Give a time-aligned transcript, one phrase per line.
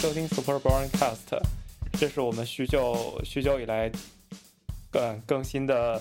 [0.00, 1.38] 收听 Super Borncast，
[1.92, 3.92] 这是我们许久许久以来
[4.90, 6.00] 更更新的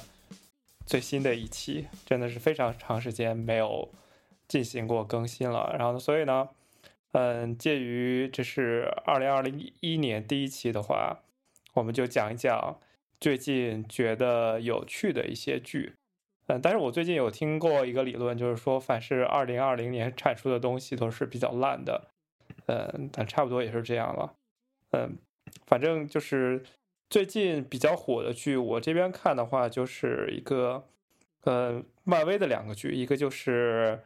[0.85, 3.89] 最新的一期，真的是非常长时间没有
[4.47, 5.75] 进行过更新了。
[5.77, 6.47] 然后，所以呢，
[7.11, 11.19] 嗯，介于这是二零二零一年第一期的话，
[11.73, 12.79] 我们就讲一讲
[13.19, 15.95] 最近觉得有趣的一些剧。
[16.47, 22.07] 嗯，但是我最近有听过一个理论，就是说，凡是二零二零年产出的东西都是比较烂的。
[22.67, 24.33] 嗯，但差不多也是这样了。
[24.91, 25.17] 嗯，
[25.65, 26.63] 反正就是
[27.09, 30.83] 最近比较火的剧，我这边看的话，就是一个
[31.43, 33.99] 呃，漫威的两个剧，一个就是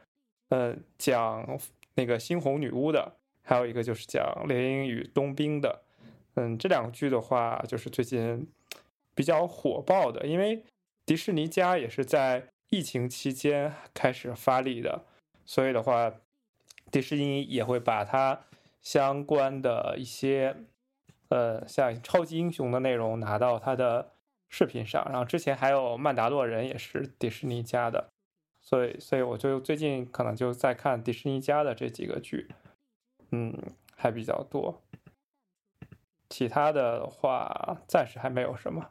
[0.50, 1.60] 呃讲
[1.96, 5.84] 那个猩红女巫的，还有一个就是讲猎鹰与冬兵的。
[6.36, 8.48] 嗯，这两个剧的话，就是最近
[9.14, 10.64] 比较火爆的，因为
[11.06, 15.06] 迪士尼家也是在疫情期间开始发力的，
[15.46, 16.12] 所以的话，
[16.94, 18.40] 迪士尼也会把它。
[18.84, 20.58] 相关的一些，
[21.30, 24.12] 呃，像超级英雄的内容拿到它的
[24.50, 28.10] 视频上，然后之前还有曼达洛人也是迪士尼家的，
[28.60, 32.50] 所以，所以我就最近可能就在看迪士尼家的这几个剧，
[33.32, 33.58] 嗯，
[33.96, 34.82] 还比较多，
[36.28, 38.90] 其他的话暂时还没有什么。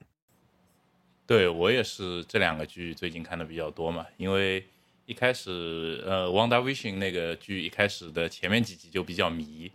[1.26, 4.66] 对我也是这两个剧最近看的比较多嘛，因为。
[5.04, 9.70] 一开始，呃，《Wanda Vision》那个剧一开始的前面几集就比较迷，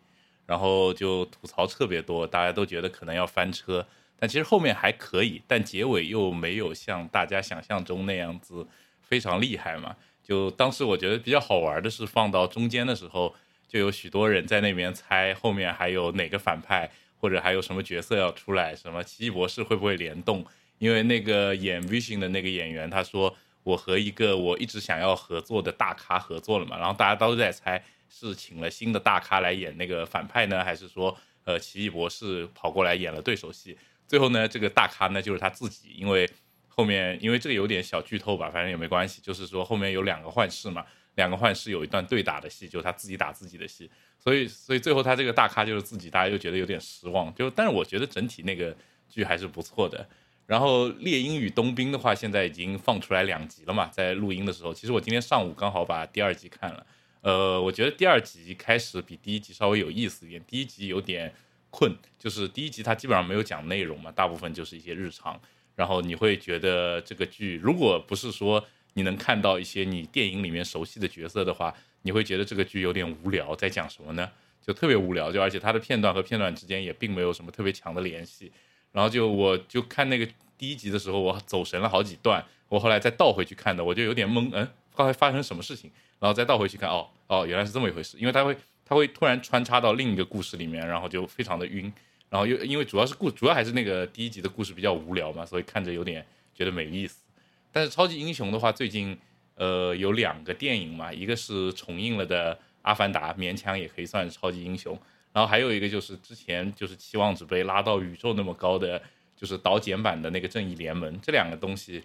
[0.45, 3.85] 然后就吐槽特别多，大家都觉得可能要翻车，
[4.17, 8.65] 但其实后面还可以，但结尾又没有像大家想象中那样子
[9.01, 9.95] 非常厉害嘛。
[10.23, 13.35] 就当时我觉得比较好玩的是，放到中间的时候，
[13.67, 16.89] 就有许多人在那边猜后面还有哪个反派，
[17.19, 20.45] 或者还有什么角色要出来，什么奇异博士会不会联动？
[20.79, 23.35] 因为那个演 Vision 的那个演员他说。
[23.67, 33.77] 我和一个我一直想要合作的大咖合作了嘛，然后大家都在猜是请了新的大咖来演那个反派呢，还是说呃奇异博士跑过来演了对手戏？
[34.07, 36.29] 最后呢，这个大咖呢就是他自己，因为
[36.69, 40.85] 后面因为这个有点小剧透吧，反正也没关系，就是说后面有两个幻视嘛，
[41.15, 48.73] 两个幻视有一段对打的戏，就是他自己打自己的戏，所以所以最后他这个大咖就是自己，大家又觉得有点失望，就但是我觉得整体那个
[49.09, 50.07] 剧还是不错的。
[50.47, 56.87] 然后《猎鹰与冬兵》的话，现在已经放出来两集了嘛，在录音的时候，其实我今天上午刚好把第二集看了。
[57.21, 60.41] 呃，我觉得第二集开始比第一集稍微有意思一点。
[60.47, 61.33] 第一集有点
[61.69, 65.37] 困，就是第一集它基本上没有讲内容嘛，大部分就是一些日常。
[65.75, 74.31] 然后你会觉得这个剧，如果不是说你能看到一些你电影里面熟悉的角色的话，你会觉得这个剧有点无聊，在讲什么呢？
[74.65, 78.51] 就特别无聊，就而且它的片段和片段之间也并没有什么特别强的联系。
[78.97, 80.27] 然后就我就看那个
[80.57, 85.91] 第一集的时候，我走神了好几段，我后来再倒回去看的，我就有点懵，嗯，刚才发生什么事情？
[86.17, 91.93] 然后再倒回去看，哦哦，原来是这么一回事，因为它会它会突然穿插到另一个故事里面，然后就非常的晕，
[92.31, 96.25] 然后又因为主要是故主要还是那个第一集的故事比较无聊嘛，所以看着有点
[96.55, 97.23] 觉得没意思。
[97.71, 99.15] 但是超级英雄的话，最近
[99.53, 104.99] 呃有两个电影嘛，一个是重映了的《阿凡达》，勉强也可以算是超级英雄。
[105.37, 108.99] 然后还有一个就是之前就是期望值被拉到宇宙那么高的，
[109.35, 112.03] 就是导剪版的那个正义联盟，这两个东西，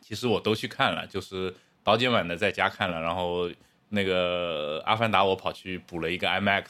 [0.00, 1.54] 其实我都去看了，就是
[1.84, 3.48] 导剪版的在家看了，然后
[3.90, 6.64] 那个阿凡达我跑去补了一个 IMAX，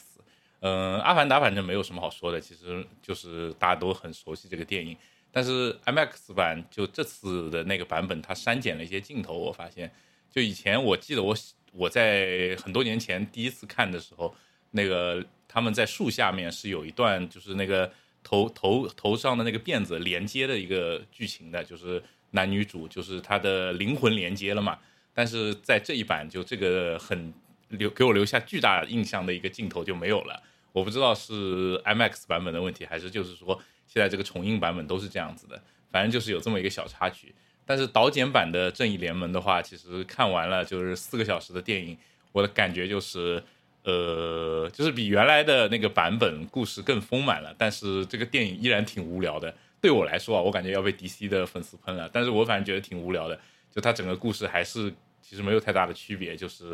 [0.59, 4.95] 嗯，阿凡达反正没有什么好说的，其实就是大家都很熟悉这个电影，
[5.31, 9.91] 但是 IMAX 版就这次的那个版本，它删减了一些镜头，我发现，
[10.29, 11.35] 就以前我记得我
[11.71, 14.35] 我在很多年前第一次看的时候，
[14.69, 15.25] 那个。
[15.53, 17.91] 他们在树下面是有一段，就是那个
[18.23, 24.79] 头头头上的那个辫子连接的一个剧情的，就是男女主，就是他的灵魂连接了嘛。
[25.13, 27.31] 但是在这一版，就这个很
[27.67, 30.41] 留给我留下巨大印象的一个镜头就没有了。
[30.71, 35.61] 我不知道是 IMAX 版本的问题，还是就是说现在这个重映版本都是这样子的。
[35.91, 37.31] 反正就是有这么一个小插曲。
[37.63, 41.95] 但是导剪版的正义联盟的话，其实看完了就是四个小时的电影，
[42.31, 43.43] 我的感觉就是。
[43.83, 49.53] 呃，就是比原来的那个版本故事更丰满了，但是这个电影依然挺无聊的。
[49.81, 52.09] 对我来说啊，我感觉要被 DC 的粉丝喷了。
[52.13, 53.37] 但是我反正觉得挺无聊的，
[53.69, 54.89] 就它整个故事还是
[55.21, 56.73] 其实没有太大的区别，就是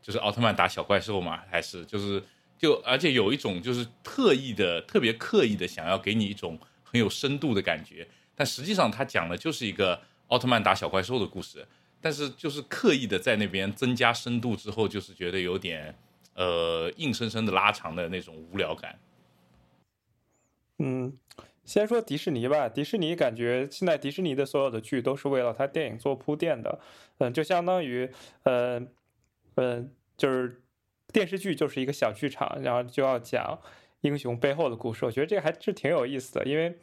[0.00, 2.22] 就是奥特曼打小怪兽嘛，还是就是
[2.56, 8.06] 就而且有一种就是特意的、特别刻意的想要给你一种很有深度的感觉，
[8.36, 11.66] 但实际上他讲的就是一个奥特曼打小怪兽的故事，
[12.00, 15.92] 但是就是刻意的在那边增加深度之后，就是觉得有点。
[16.40, 18.98] 呃，硬生生的拉长的那种无聊感。
[20.78, 21.12] 嗯，
[21.66, 22.66] 先说迪士尼吧。
[22.66, 26.80] 迪士尼感觉现在迪士尼的所有的剧都是为了它电影做铺垫的。
[27.18, 28.10] 嗯，就相当于，
[28.44, 28.80] 呃，
[29.56, 30.62] 呃，就是
[31.12, 33.60] 电视剧就是一个小剧场，然后就要讲
[34.00, 36.78] 英雄背后的故事，我觉得这个还是挺有意思的，因为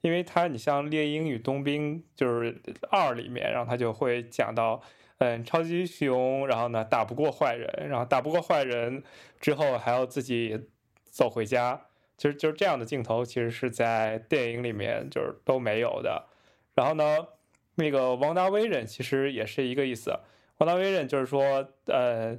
[0.00, 2.58] 因为他你像《猎鹰与冬兵》就是
[2.90, 4.80] 二里面，然后他就会讲到，
[5.18, 9.02] 嗯，超级英雄，然后呢打不过坏人，然后打不过坏人
[9.40, 10.68] 之后还要自己
[11.04, 11.86] 走回家，
[12.16, 16.26] 其实就是这样的镜头，其实是在电影里面就是都没有的。
[16.74, 17.28] 然后呢，
[17.76, 20.18] 那个王达威人其实也是一个意思，
[20.58, 22.36] 王达威人就是说，呃，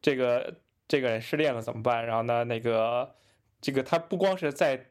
[0.00, 0.54] 这个
[0.86, 2.06] 这个人失恋了怎么办？
[2.06, 3.14] 然后呢，那个。
[3.60, 4.88] 这个他不光是在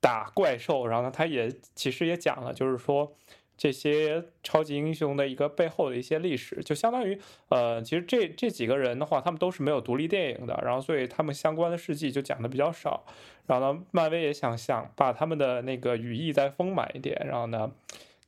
[0.00, 3.14] 打怪兽，然后呢，他也其实也讲了，就是说
[3.58, 7.20] 这些超级英雄的一个背后的一些历史，就相当于
[7.50, 13.04] 呃，其实这这几个人的话，他们都是没有独立电影的，然后所以他们相关的事迹就讲的比较少。
[13.46, 17.70] 然后呢，漫威也想想把他们的那个羽翼再丰满一点，然后呢，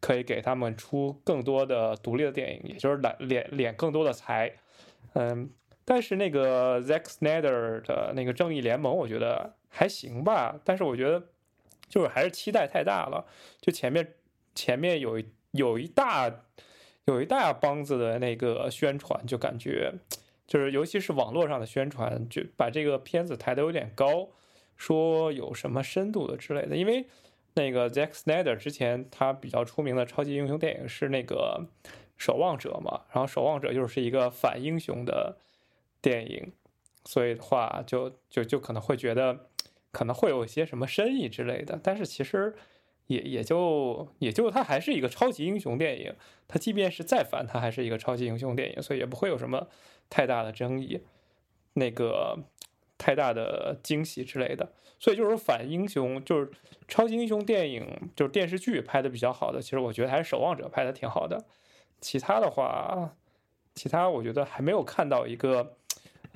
[0.01, 4.53] 可以给他们出更多的独立的电影，也就是揽敛敛更多的财，
[5.15, 5.49] 嗯。
[5.83, 10.61] 但是那个 Zack Snyder 的那个正义联盟，我觉得还行吧。
[10.63, 11.21] 但是我觉得
[11.89, 13.27] 就是还是期待太大了。
[13.61, 14.15] 就前面
[14.55, 16.45] 前面有有一大
[17.05, 19.93] 有一大帮子的那个宣传，就感觉
[20.47, 24.29] 就是尤其是网络上的宣传，就把这个片子抬得有点高，
[24.77, 26.77] 说有什么深度的之类的。
[26.77, 27.07] 因为
[27.55, 31.67] 那个 Zack Snyder 之前他比较出名的超级英雄电影是那个
[32.17, 35.37] 守望者嘛，然后守望者就是一个反英雄的。
[36.03, 36.51] 电影，
[37.05, 39.51] 所以的话，就就就可能会觉得，
[39.93, 41.79] 可能会有一些什么深意之类的。
[41.83, 42.55] 但是其实
[43.11, 46.15] 也也就也就它还是一个超级英雄电影，
[46.47, 49.67] 它即便是再反，它还是一个超级英雄电影，所以也不会有什么
[50.09, 51.01] 太大的争议，
[51.73, 52.39] 那个
[52.97, 54.73] 太大的惊喜之类的。
[55.01, 56.53] 所以就是说，反英雄就是
[56.87, 57.85] 超级英雄电影，
[58.15, 61.45] 就是电视剧拍的比较好的，其实我觉得还是守望者拍的挺好的。
[62.01, 63.17] 其他的话，
[63.75, 65.75] 其他我觉得还没有看到一个。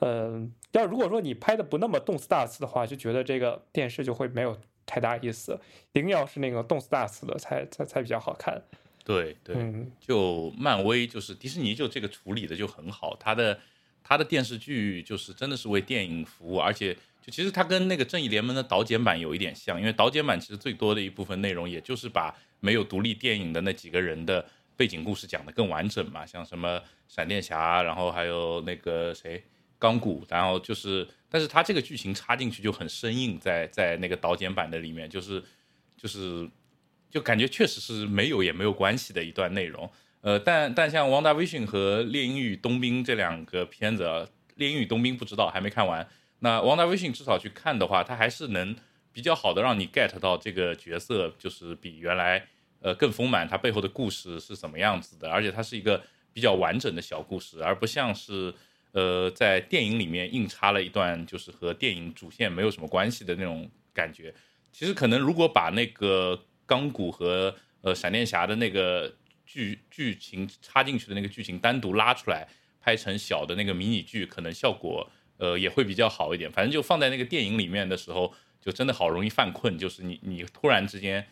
[0.01, 5.59] 嗯，要如果说你拍的不那么动次大次的话，就觉得这个电视就会没有太大意思。
[5.93, 8.61] 一定要是那个动次打次的，才才才比较好看。
[9.05, 9.55] 对对，
[10.01, 13.61] 就漫威就是迪士尼就这个处理的就很好，它的
[14.03, 24.45] 它的电视剧就是真的是为电影服务，而且就其实它跟那个正义联盟的导剪版有一点像，因为导剪版其实最多的一部分内容，也就是把没有独立电影的那几个人的
[24.77, 29.45] 背景故事讲得更完整嘛，像什么闪电侠，然后还有那个谁。
[29.79, 35.43] 钢骨，然后就是，但是他这个剧情插进去就很生硬，在在那个导剪版的里面，就是
[35.97, 36.49] 就是
[37.11, 39.91] 就感觉确实是没有也没有关系的一段内容。
[40.23, 44.05] 呃，但但像《汪达威逊》和《猎鹰与冬兵》这两个片子，
[44.55, 46.09] 《猎鹰与冬兵》不知道还没看完。
[46.39, 48.75] 那《汪达威逊》至少去看的话，它还是能
[49.13, 52.47] 比较好的让你 get 到这个角色，就是比原来
[52.81, 58.55] 呃更丰满，它背后的故事是什么样子的，而且它是一个比较完整的小故事，而不像是。
[58.95, 64.33] 呃，在电影里面硬插了一段，就是和电影主线没有什么关系的那种感觉。
[64.73, 69.13] 其实可能如果把那个钢骨和呃闪电侠的那个
[69.45, 72.47] 剧剧情插进去的那个剧情单独拉出来，
[72.81, 76.49] 拍成小的那个迷你剧，可能效果呃也会比较好一点。
[76.53, 81.27] 反正就放在那个电影里面的时候，就真的好容易犯困，就是你你突然之间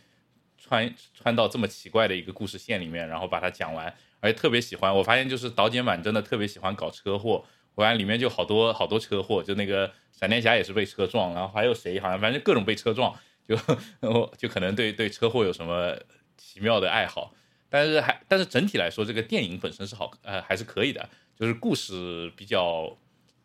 [0.59, 3.95] 穿穿到这么奇怪的一个故事线里面，然后把它讲完。
[4.23, 7.45] 而特别喜欢，我发现就是导剪版真的特别喜欢搞车祸。
[7.75, 13.13] 我看里面就好多好多车祸，就那个闪电侠也是被车撞，然后还有谁好像反正各种被车撞，
[13.45, 13.57] 就
[14.39, 15.99] 就可能对对车祸有什么
[16.39, 17.35] 奇妙的爱好。
[17.69, 22.97] 但是还但是整体来说，这个电影本身是好呃还是可以的，就是故事比较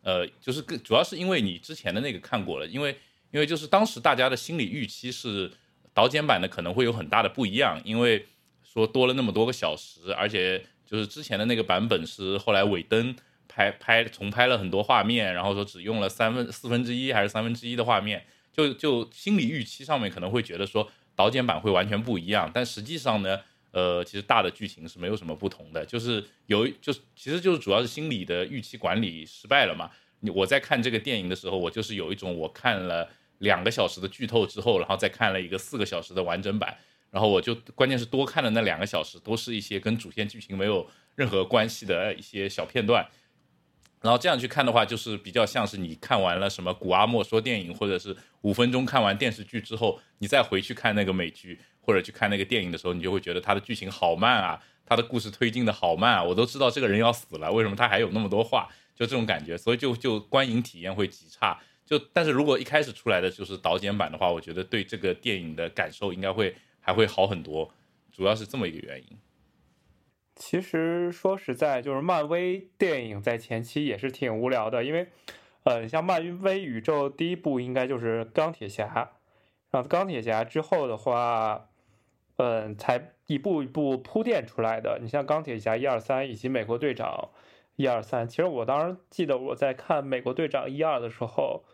[0.02, 2.96] 呃就是主要是因为你之前的那个看过了，因为
[3.32, 5.50] 因为就是当时大家的心理预期是
[5.92, 8.24] 导剪版的可能会有很大的不一样，因为。
[8.78, 13.14] 说多了那么多个小时，而且就是之前的那个版本是后来尾灯
[13.48, 23.40] 拍拍重拍了很多画面，然后说只用了三分四分之一还是三分之一的画面，就就心理预期上面可能会觉得说导剪版会完全不一样，但实际上呢，
[23.72, 29.90] 呃，其实大的剧情是没有什么不同的，就是有就是其实就是主要是心理的预期管理失败了嘛。
[30.34, 33.08] 我在看这个电影的时候，我就是有一种我看了
[33.38, 36.76] 两个小时的剧透之后，然后再看了一个四个小时的完整版。
[37.10, 43.06] 然后我就关键是多看的那两个小时，都是一些跟主线剧情没有任何关系的一些小片段。
[44.00, 56.22] 然后这样去看的话，就是比较像是你看完了什么古阿莫说电影，或者是五分钟看完电视剧之后，你再回去看那个美剧或者去看那个电影的时候，你就会觉得它的剧情好慢啊，它的故事推进的好慢啊。
[56.22, 58.68] 我都知道这个人要死了，为什么他还有那么多话？
[58.94, 61.58] 就这种感觉，所以就就观影体验会极差。
[61.84, 66.54] 就但是如果一开始出来的就是导剪版的话，我觉得对这个电影的感受应该会。
[66.88, 67.70] 还会好很多，
[68.10, 69.18] 主要是这么一个原因。
[70.34, 75.08] 其实说实在，就是漫威电影在前期也是挺无聊的，因为，
[75.64, 79.10] 呃，像漫威宇宙第一部应该就是钢铁侠，
[79.70, 81.68] 然后钢铁侠之后的话，
[82.36, 84.98] 嗯，才一步一步铺垫出来的。
[85.02, 87.28] 你像钢铁侠一二三以及美国队长
[87.76, 91.64] 一二三，其实我当时记得我在看美国队长一二的时候，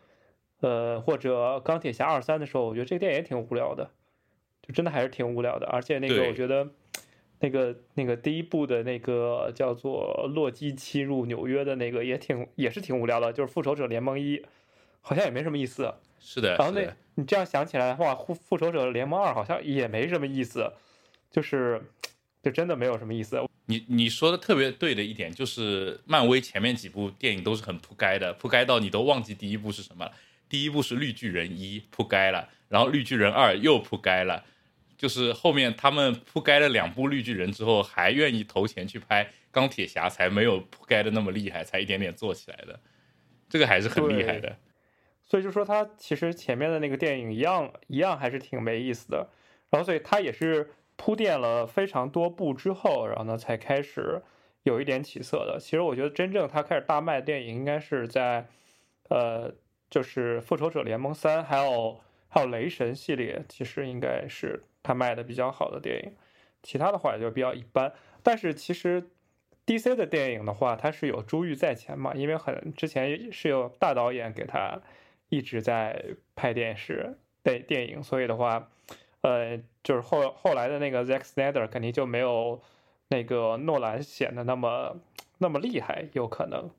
[0.58, 3.92] 呃，或者钢铁侠二三的时候，我觉得这个电影也挺无聊的，
[4.66, 6.68] 就真的还是挺无聊的，而且那个我觉得。
[7.40, 14.42] 那个那个第一部的那个叫做洛基侵入纽约的那个也挺也是挺无聊的，就是复仇者联盟一，
[15.02, 15.92] 好像也没什么意思。
[16.18, 16.80] 是的，然后那，
[17.16, 20.72] 你这样想起来的话，复复仇者联盟二好像也没什么意思，
[21.30, 21.82] 就是
[22.42, 23.38] 就真的没有什么意思。
[23.66, 30.12] 你你说的特别对的一点就是，漫威前面几部电影都是很扑街的，扑街到你都忘记第一部是什么了。
[30.48, 34.44] 第一部是绿巨人一扑街了，然后绿巨人二又扑街了，
[34.96, 42.78] 就是后面他们铺盖了两部绿巨人之后，还愿意投钱去拍钢铁侠，才没有铺盖的那么厉害，才一点点做起来的，
[43.48, 44.56] 这个还是很厉害的。
[45.22, 49.28] 所以就说他其实前面的那个电影一样一样还是挺没意思的。
[49.70, 54.22] 然后所以它也是铺垫了非常多部之后，然后呢才开始
[54.62, 55.58] 有一点起色的。
[55.58, 58.46] 其实我觉得真正他开始大卖的电影应该是在
[59.08, 59.52] 呃
[59.90, 66.12] 就是复仇者联盟三还有还有雷神系列，其实应该是他卖的比较好的电影。
[66.62, 67.92] 其他的话也就比较一般。
[68.22, 69.10] 但是其实
[69.66, 74.80] DC 的电影的话，它是有珠玉在前嘛，因为很之前是有大导演给他
[75.28, 78.70] 一直在拍电视电电影，所以的话，
[79.22, 82.62] 呃，就是后后来的那个 Zack Snyder 肯定就没有
[83.08, 85.00] 那个诺兰显得那么
[85.38, 86.70] 那么厉害，有可能，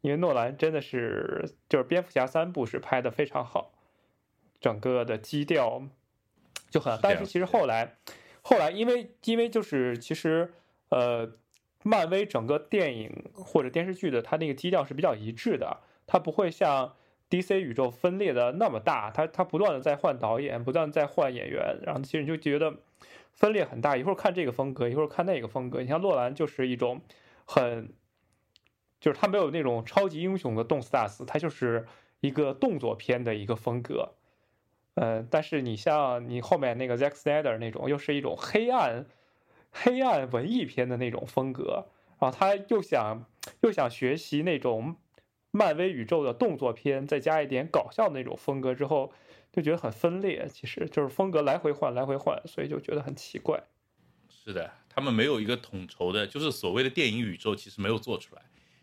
[0.00, 3.72] 因为诺兰真的是就是蝙蝠侠三部是拍的非常好，
[4.60, 5.82] 整个的基调
[6.74, 7.96] 就很但是其实后来
[8.42, 10.52] 后来因为因为就是其实
[10.88, 11.30] 呃。
[11.86, 16.94] 漫威整个电影或者电视剧的它那个基调是比较一致的，它不会像
[17.28, 22.78] DC 宇宙分裂的那么大，它它不断的在换导演，不断在换演员，然后其实你就觉得
[23.32, 25.82] 分裂很大，一会儿看这个风格，一会儿看那个风格。
[25.82, 27.02] 你像洛兰就是一种
[27.44, 27.92] 很，
[28.98, 31.86] 就是他没有那种超级英雄的动次打次，他就是
[32.20, 34.14] 一个动作片的一个风格。
[34.94, 39.06] 嗯，但是你像你后面那个 Zack Snyder 那种，又是一种黑暗。
[39.76, 41.86] 黑暗文艺片的那种风格，
[42.20, 43.26] 然后他又想
[43.62, 44.94] 又想学习那种
[45.50, 49.12] 漫威宇宙的动作片，再加一点搞笑的那种风格之后，
[49.50, 50.46] 就觉得很分裂。
[50.48, 53.60] 其实就是风格来回换，来回换，所以就觉得很奇怪。
[54.28, 58.42] 是的，他们没有一个统筹的，就是所谓的电影宇宙，其实没有做出来。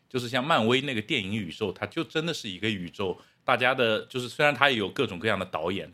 [0.10, 5.90] 就是像漫威那个电影宇宙，它就真的是一个宇宙，大家的，就是虽然它也有各种各样的导演，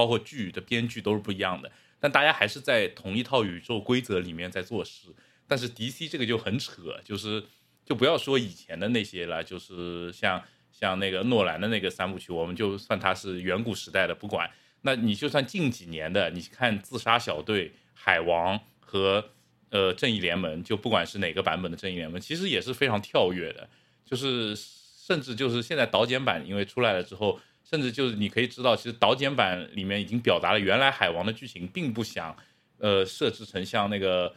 [0.00, 1.70] 包括剧的编剧都是不一样的。
[1.98, 5.08] 但大家还是在同一套宇宙规则里面在做事，
[5.46, 7.44] 但是 DC 这个就很扯，就是
[7.84, 10.42] 就不要说以前的那些了，就是像
[10.72, 14.50] 像那个诺兰的那个三部曲，我们就算它是远古时代的，不管。
[14.80, 19.22] 那你就算近几年的，你看自杀小队、海王和
[19.68, 23.68] 呃正义联盟，就不管是哪个版本的正义联盟，其实也是非常跳跃的，
[24.06, 27.38] 就是甚至就是现在导剪版因为出来了之后。
[27.70, 32.36] 甚至就是你可以知道，其实导剪版里面已经表达了原来海王的剧情并不想，
[32.78, 34.34] 呃，设置成像那个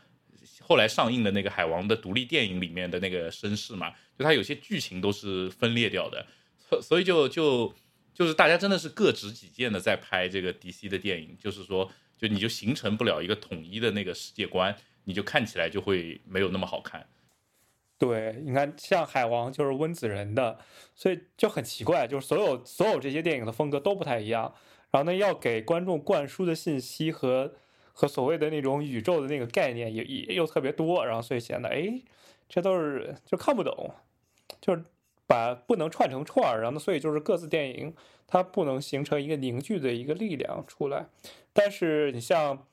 [0.62, 6.24] 后来上映的那个海王的独立电影里面的那个身世嘛，就它有些剧情都是分裂掉的，
[6.70, 7.74] 所所以就就
[8.14, 14.76] 就是大家真的是各执己见的在拍这个 DC 的电影，就是说就你就形成不了一个统一的那个世界观，
[15.06, 17.04] 你就看起来就会没有那么好看。
[17.98, 20.58] 对，你看，像海王就是温子仁的，
[20.94, 24.54] 所以就很奇怪，就是所有所有这些电影的风格都不太一样。
[24.92, 27.54] 然后呢，要给观众灌输的信息和
[27.94, 32.02] 和所谓的那种宇宙的那个概念也也又特别多，然后所以显得哎，
[32.50, 33.92] 这都是就看不懂，
[34.60, 34.84] 就是
[35.26, 37.96] 把不能串成串儿，然后所以就是各自电影
[38.28, 41.06] 它不能形成一个凝聚的一个力量出来。
[41.54, 42.66] 但是你像。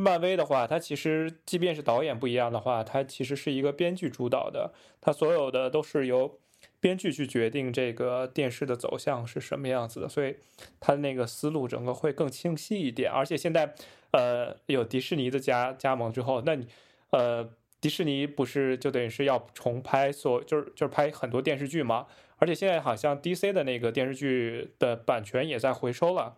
[0.00, 6.38] 漫威的话，它其实即便是导演不一样的话，它其实是一个编剧主导的，它所有的都是由
[6.78, 10.36] 编剧去决定这个电视的走向是什么样子的，所以
[10.78, 13.10] 它那个思路整个会更清晰一点。
[13.10, 13.74] 而且现在，
[14.12, 16.68] 呃，有迪士尼的加加盟之后，那你，
[17.10, 17.50] 呃，
[17.80, 22.06] 迪士尼不是就等于是要重拍所就是就是拍很多电视剧嘛？
[22.36, 26.36] 而且现在好像 DC 的那个电视剧的版权也在回收了。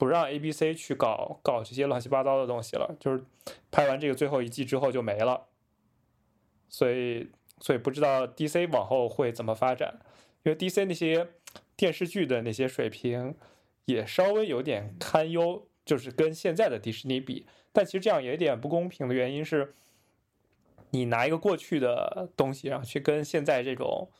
[0.00, 3.22] 不让 A、B、C 去搞搞这些乱七八糟的东西了，就是
[3.70, 5.46] 拍完这个最后一季之后就没了，
[6.70, 7.30] 所以
[7.60, 10.00] 所以不知道 DC 往后会怎么发展，
[10.42, 11.28] 因为 DC 那些
[11.76, 13.36] 电视剧的那些水平
[13.84, 19.74] 也稍微有点堪忧，就是跟现在的迪士尼比，但其实这样也有点不公平的原因是，
[20.90, 24.10] 你拿一个过去的东西，然后去跟现在这种。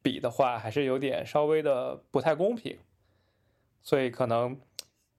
[0.00, 2.78] 比的话，还是有点稍微的不太公平。
[3.82, 4.58] 所以可能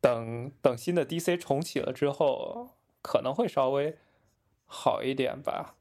[0.02, 3.98] 等等新的 DC 重启了之后，可能会稍微
[4.66, 5.76] 好一点吧。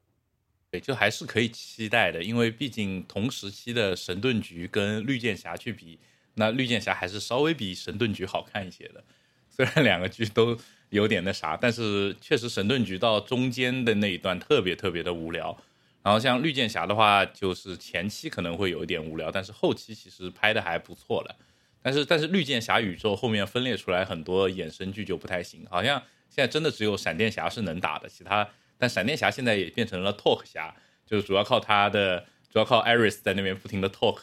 [0.71, 5.99] 对，就还是可以期待的，因为毕竟同时期的神盾局跟绿箭侠去比，
[6.35, 9.03] 那绿箭侠还是稍微比神盾局好看一些的。
[9.49, 10.57] 虽然两个剧都
[10.89, 15.57] 有点那啥，但是确实神盾局到中间的那一段特别特别的无聊。
[16.03, 21.35] 然后像绿箭侠的话，就是前期可能会有一点无聊，但是后期其实拍的还不错了。
[21.81, 32.19] 但是但是绿箭侠宇宙后面分裂出来很多衍生剧就不太行，好像现在真的只有闪电侠是能打的，其他但闪电侠现在也变成了 talk 侠，就是主要靠他的
[32.51, 34.19] 主要靠艾瑞斯在那边不停的 talk，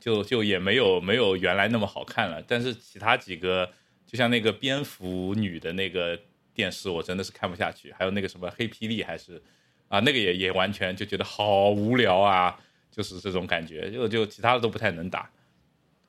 [0.00, 2.42] 就就也没有没有原来那么好看了。
[2.46, 3.70] 但是其他几个
[4.06, 6.18] 就像那个蝙蝠女的那个
[6.54, 9.42] 电视，我真的是看不下去，还有那个什么黑霹雳还是
[9.88, 12.58] 啊那个也也完全就觉得好无聊啊，
[12.90, 15.28] 就是这种感觉，就就其他的都不太能打。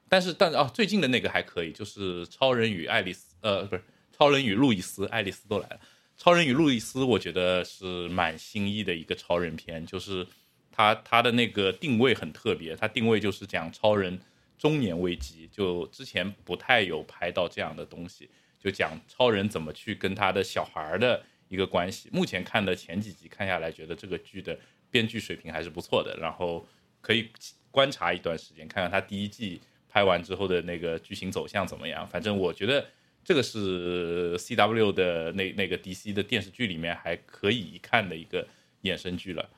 [0.09, 3.83] 但是，但是哦，最近的那个还可以，就是超人与爱丽丝，呃，不是
[4.15, 5.79] 超人与路易斯，爱丽丝都来了。
[6.15, 10.25] 超人与路易斯，我觉得是蛮新意的一个超人片，就是
[10.71, 14.17] 他他的那个定位很特别，他定位就是讲超人
[14.57, 22.09] 中年危机，就之前不太有拍到这样的东西，就讲超人怎么去跟他的小孩儿的一个关系。
[22.11, 24.57] 目前看的前几集看下来，觉得这个剧的
[24.89, 26.65] 编剧水平还是不错的，然后
[27.01, 27.29] 可以
[27.69, 29.61] 观察一段时间，看看他第一季。
[29.97, 32.05] 拍完之后的那个剧情走向怎么样？
[32.07, 32.85] 反正我觉得
[33.23, 38.47] 这个是 C W 的那那个 D C 的电视剧里面还可以看的一个
[38.83, 39.49] 衍生剧了。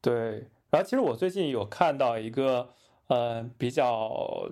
[0.00, 0.14] 对，
[0.70, 2.72] 然后其实我最近有看到一个
[3.08, 4.48] 呃比较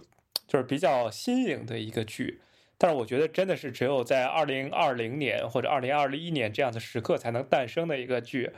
[0.49, 2.41] 就是比较新颖的一个剧，
[2.77, 8.51] 但是我觉得真的是只有在二零二零年或者二零二一年这样的时刻才能诞生的一个剧，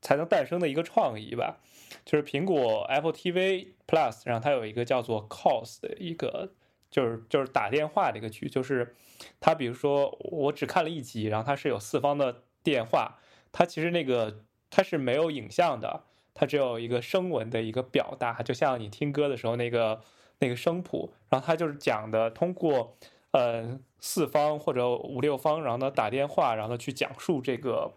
[0.00, 1.60] 才能诞生的一个创意吧。
[2.04, 6.52] 就是苹果 Apple TV Plus，然后它有一个叫做 Calls 的一个，
[6.90, 8.94] 就是就是打电话的一个剧，就是
[9.40, 13.18] 它比如说我只看了一集，然后它是有四方的电话，
[13.52, 20.00] 它其实那个它是没有影像的，它只有一个声纹的一个表达，就像你听歌的时候那个
[20.38, 22.96] 那个声谱，然后它就是讲的通过
[23.32, 27.92] 呃四方或者五六方，然后呢打电话，然后呢去讲述这个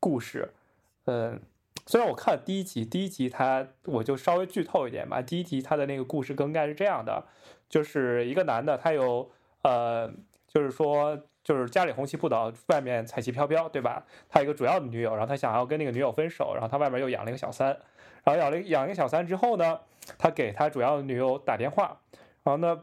[0.00, 0.52] 故事，
[1.04, 1.40] 嗯。
[1.88, 5.22] 虽然我看了第一集，第一集它我就稍微剧透一点吧。
[5.22, 7.24] 第一集它的那个故事更概是这样的，
[7.68, 9.30] 就是一个男的，他有
[9.62, 10.10] 呃，
[10.48, 14.04] 就是说就是家里红旗不倒，外面彩旗飘飘，对吧？
[14.28, 17.68] 他有一个主要的女友，然后他想要跟那个女友分手，然后他外面又养了一个小三，
[18.24, 19.78] 然后养了养一个小三之后呢，
[20.18, 22.00] 他给他主要的女友打电话，
[22.42, 22.82] 然后呢，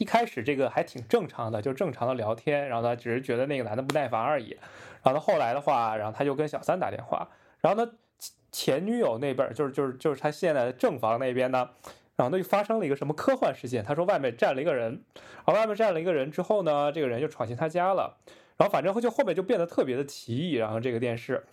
[0.00, 4.58] 一开始这个还挺正常的，就正常的聊天，然后他只是觉得那个男的不耐烦而已，
[5.04, 7.28] 然后呢后来的话，然后他就跟小三打电话，
[7.60, 7.92] 然后呢。
[8.50, 11.68] 前女友那边就是就是就是他现在的正房那边呢，
[12.16, 13.84] 然后那就发生了一个什么科幻事件。
[13.84, 18.16] 他说外面站了一个人，然后外面站了一个人之后呢，这个人就闯进他家了，
[18.56, 20.54] 然后反正就后面就变得特别的奇异。
[20.54, 21.44] 然后这个电视，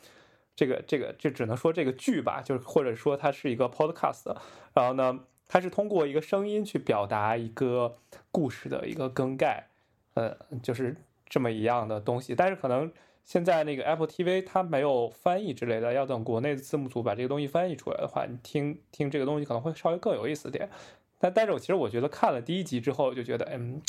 [0.56, 4.36] 这个这个就只能说这个剧吧，就是或者说它是一个 podcast，
[4.74, 7.98] 然后呢，它是通过一个声音去表达一个
[8.32, 9.68] 故事的一个更改，
[10.14, 10.96] 呃，就是
[11.28, 12.92] 这么一样的东西，但是可能。
[13.26, 20.70] 现在那个 Apple TV 它没有翻译之类的，要等国内的字幕组把这个东西翻译出来的话，你听听这个东西可能会稍微更有意思点。
[21.18, 23.82] 但但是我其实我觉得看了第一集之后就觉得，嗯，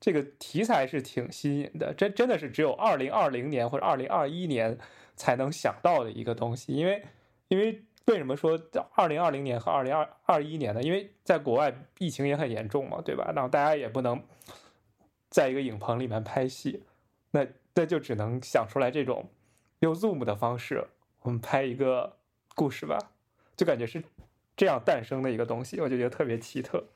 [0.00, 4.78] 这个题材是挺新颖的，真真的是只有二零二零年或者二零二一年
[5.14, 6.72] 才能想到的一个东西。
[6.72, 7.02] 因为
[7.48, 8.58] 因为为什么说
[8.94, 10.82] 二零二零年和二零二二一年呢？
[10.82, 13.30] 因为在国外疫情也很严重嘛，对吧？
[13.34, 14.18] 然后大家也不能
[15.28, 16.82] 在一个影棚里面拍戏，
[17.32, 17.46] 那。
[17.78, 19.30] 那就只能想出来这种
[19.78, 20.88] 用 Zoom 的方式，
[21.20, 22.18] 我们拍一个
[22.56, 22.98] 故事吧，
[23.56, 24.02] 就感觉是
[24.56, 26.88] 这样诞生的一个东西，我就觉得特别奇特。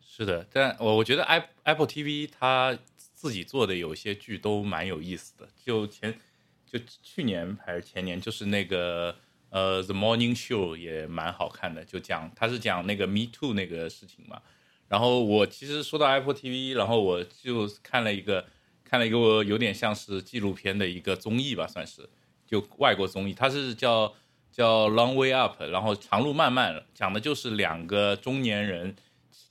[0.00, 5.46] 是的，但我我觉得 Apple Apple TV 它自己做的有些剧都蛮有意思的。
[5.62, 6.18] 就前
[6.64, 9.14] 就去年还是前年，就是那个
[9.50, 14.40] 呃 The Morning Show 也蛮好看的，就讲它是讲那个 Me Too 那个事情嘛。
[14.88, 18.46] 然后我其实说到 Apple TV，然后我就看了一个。
[18.84, 22.08] 看了一个有点像是纪录片的一个综艺吧，算是
[22.46, 24.14] 就外国综艺，它是叫
[24.52, 28.94] 叫 Long Way Up，然后长路漫漫，讲的就是两个中年人，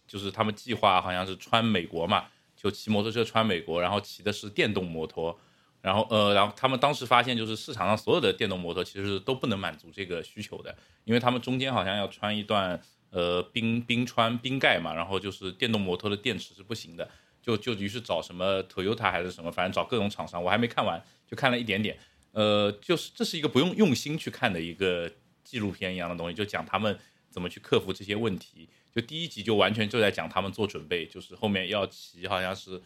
[0.08, 5.38] 就是他们计划好像是穿美国嘛，就骑摩托车穿美国，然后骑的是电动摩托，
[5.82, 17.10] 然后呃，然后他们当时发现就是市场上所有的电动摩托其实都不能满足这个需求的，因为他们中间好像要穿一段呃冰冰川冰盖嘛，然后就是电动摩托的电池是不行的。
[17.44, 22.00] 就就于是找什么 Toyota 还是什么，反正找各种厂商，我还没看完，就看了一点点。
[22.32, 25.12] 呃，就是这是一个不用用心去看的一个
[25.44, 26.98] 纪录片一样的东西，就讲他们
[27.30, 28.68] 怎么去克服这些问题。
[28.96, 32.82] 就第一集就完全就在讲他们做准备，就是后面要骑，好像是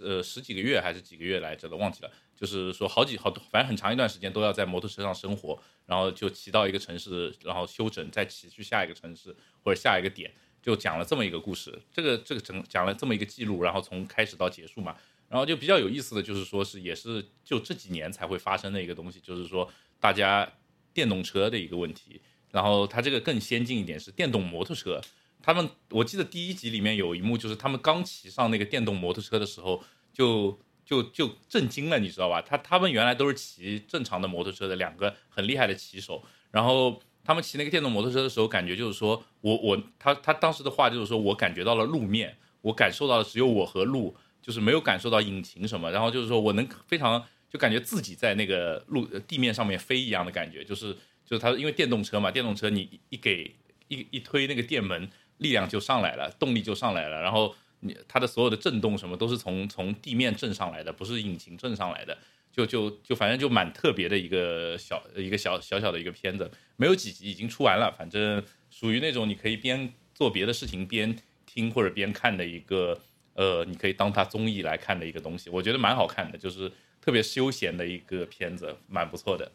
[0.00, 2.10] 呃十几个月还是几个月来着的，忘记了。
[2.34, 11.76] 就是说好几好多，反正很长一段时间都要在摩托车上生活，然后就骑到一个城市，然后休整，再骑去下一个城市或者下一个点，就讲了这么一个故事。
[11.92, 14.96] 这个这个整讲了这么一个记录，然后从开始到结束嘛。
[15.28, 19.68] 然后就比较有意思的就是说是也是就这几年才会发生的一个东西，就是说
[19.98, 20.50] 大家
[20.92, 22.20] 电动车的一个问题。
[22.50, 25.00] 然后它这个更先进一点是电动摩托车。
[25.42, 30.58] 他们我记得第一集里面有一幕就是他们刚骑上那个电动摩托车的时候就。
[30.82, 32.42] 就就震惊了，你知道吧？
[32.42, 36.20] 他他们原来都是骑正常的摩托车的两个很厉害的骑手，
[36.50, 45.88] 然后他们骑那个电动摩托车的时候，感觉就是说我我他他当时的话就是说我感觉到了路面，我感受到的只有我和路，就是没有感受到引擎什么。
[45.92, 50.92] 然后就是说我能非常就感觉自己在那个路地面上面飞一样的感觉，就是
[51.24, 53.54] 就是他因为电动车嘛，电动车你一给
[53.86, 57.54] 一一推那个电门，力量就上来了，动力就上来了，然后。
[57.82, 62.18] 你它的所有的震动什么都是从从地面震上来的，不是引擎震上来的，
[62.52, 73.00] 就就就反正就蛮特别的一个小一个小小小的一个片子，没有几集已经出完了，反正属于那种你可以边做别的事情边听或者边看的一个，
[73.34, 79.50] 呃，你可以当它综艺来看的一个东西，我觉得蛮好看的，就是特别休闲的一个片子，蛮不错的，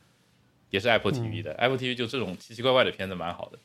[0.69, 3.59] 也是 Apple TV 的，Apple TV 就这种奇奇怪怪的片子蛮好的。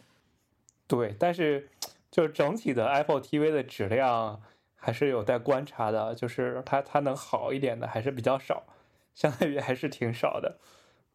[0.87, 1.69] 对，但是
[2.11, 4.41] 就是整体的 Apple TV 的质量。
[4.83, 8.65] 还是有待观察的，就是它它能好一点的还是比较少，
[9.21, 10.57] 相当于还是挺少的，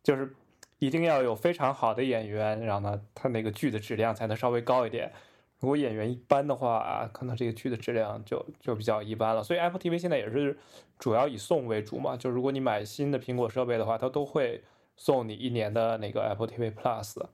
[0.04, 0.36] 就是
[0.78, 5.12] 一定要有非常好的演员，然后呢，他那个剧的质量才能稍微高一点。
[5.60, 9.42] 如果演员一般的话，可能这个剧的质量就就比较一般了。
[9.42, 10.56] 所以 Apple TV 现在也是
[11.00, 14.64] 主要以送为主嘛，就如果你买新的苹果设备的话，它都会
[14.96, 17.26] 送你一年的那个 Apple TV Plus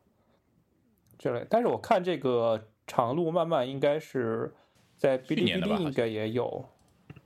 [1.18, 1.46] 这类。
[1.50, 4.54] 但是我看这个长路漫漫应该是。
[4.98, 6.64] 在哔哩哔哩应该也有，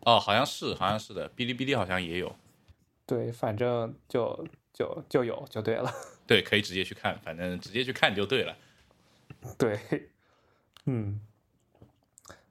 [0.06, 2.34] 哦，好像是，好像是的，哔哩哔哩好像也有。
[3.06, 5.92] 对，反正就就就有就对了。
[6.28, 8.56] 对，可以直接去看，反正直接去看就对了。
[9.58, 9.80] 对，
[10.86, 11.20] 嗯，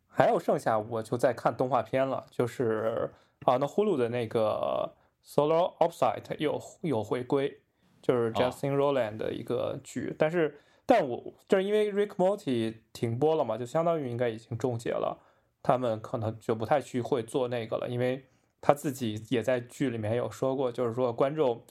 [0.08, 3.10] 还有剩下我就在看动画片了，就是
[3.44, 4.94] 啊，那呼噜的那个
[5.26, 7.60] 《Solar Opposite》有有回归，
[8.00, 10.60] 就是 Justin Roland 的一个剧，但是。
[10.86, 15.18] 但我就是因为 Rick Morty 停播了嘛，就相当于应该已经终结了，
[15.62, 18.22] 他们可能就不太去会做那个了，因为
[18.64, 21.62] 他自己也在剧里面有说过，就是说观众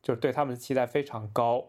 [0.00, 1.68] 就是对他们的期待非常高，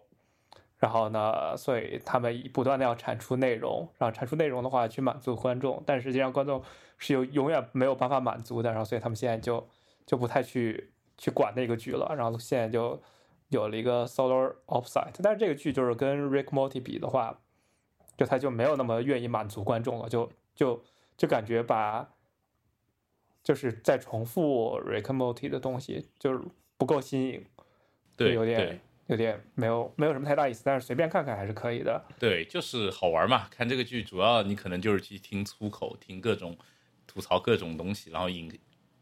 [0.78, 6.63] 然后呢，所以他们不断的要产出内容，然后产出内容的话去满足观众，但实际上观众
[6.97, 9.67] 是有永远没有办法满足的，然后所以他们现在就
[10.06, 13.02] 就不太去去管那个剧了，然后现在就。
[13.49, 17.39] 有了一个 Solar Opposite，但是这个剧就是跟 Rick Morty 比的话，
[18.17, 20.82] 就他就没有那么愿意满足观众了，就就
[21.15, 22.10] 就感觉把
[23.43, 26.39] 就是在重复 Rick and Morty 的东西，就是
[26.77, 27.45] 不够新颖，
[28.15, 32.03] 对，有点有点没有没有什么太大意思，但是随便看看还是可以的。
[32.17, 33.47] 对，就是好玩嘛。
[33.51, 36.58] 看这个剧，主要你可能就是去听粗口，听各种
[37.06, 38.51] 吐槽各种东西，然后引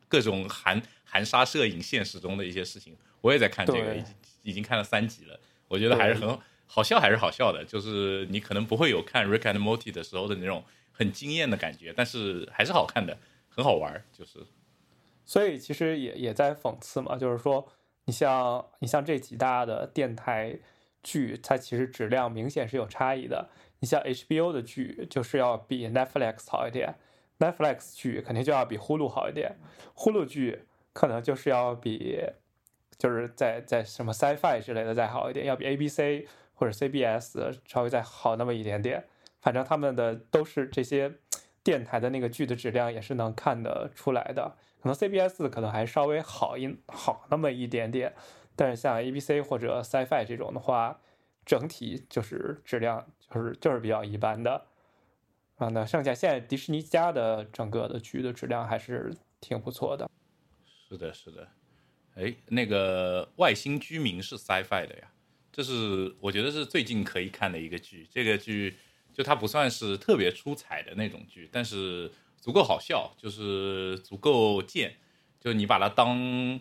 [0.07, 2.97] 各种含含沙射影现实中的一些事情。
[3.21, 3.95] 我也在看这个。
[4.43, 7.63] 已经看了三集了，我觉得还是很好笑，还是好笑的。
[7.63, 13.15] 就是你可能不会有看《Rick and Morty》的时候的那种很惊艳的感觉，但是还是好看的，
[13.55, 14.03] 很好玩。
[14.11, 14.39] 就是，
[15.25, 17.67] 所以其实也也在讽刺嘛，就是说，
[18.05, 20.59] 你像你像这几大的电台
[21.03, 23.49] 剧，它其实质量明显是有差异的。
[23.79, 26.95] 你像 HBO 的剧，就是要比 Netflix 好一点
[27.39, 29.57] ；Netflix 剧肯定就要比 Hulu 好一点
[29.95, 32.21] ；Hulu 剧可能就是要比。
[32.97, 39.03] 就是在在什么 Sci-Fi 之类的再好一点，要比 ABC 或者 CBS 稍微再好那么一点点。
[39.39, 41.11] 反正他们的都是这些
[41.63, 44.55] 电台的那个剧的质量也是能看得出来的。
[44.81, 48.13] 可能 CBS 可能还稍微好一好那么一点点，
[48.55, 50.99] 但是像 ABC 或者 Sci-Fi 这种的话，
[51.45, 54.65] 整体就是质量就是就是比较一般的。
[55.57, 60.09] 啊，那剩下现在迪士尼家的整个的剧的质量还是挺不错的。
[60.89, 61.47] 是的，是的。
[62.15, 65.11] 哎，那个外星居民是 sci-fi 的呀，
[65.51, 68.07] 这是我觉得是最近可以看的一个剧。
[68.09, 68.75] 这个剧
[69.13, 74.95] 就它不算是特别出彩的那种剧，但是足够好笑，就是足够贱。
[75.39, 76.59] 就你把它当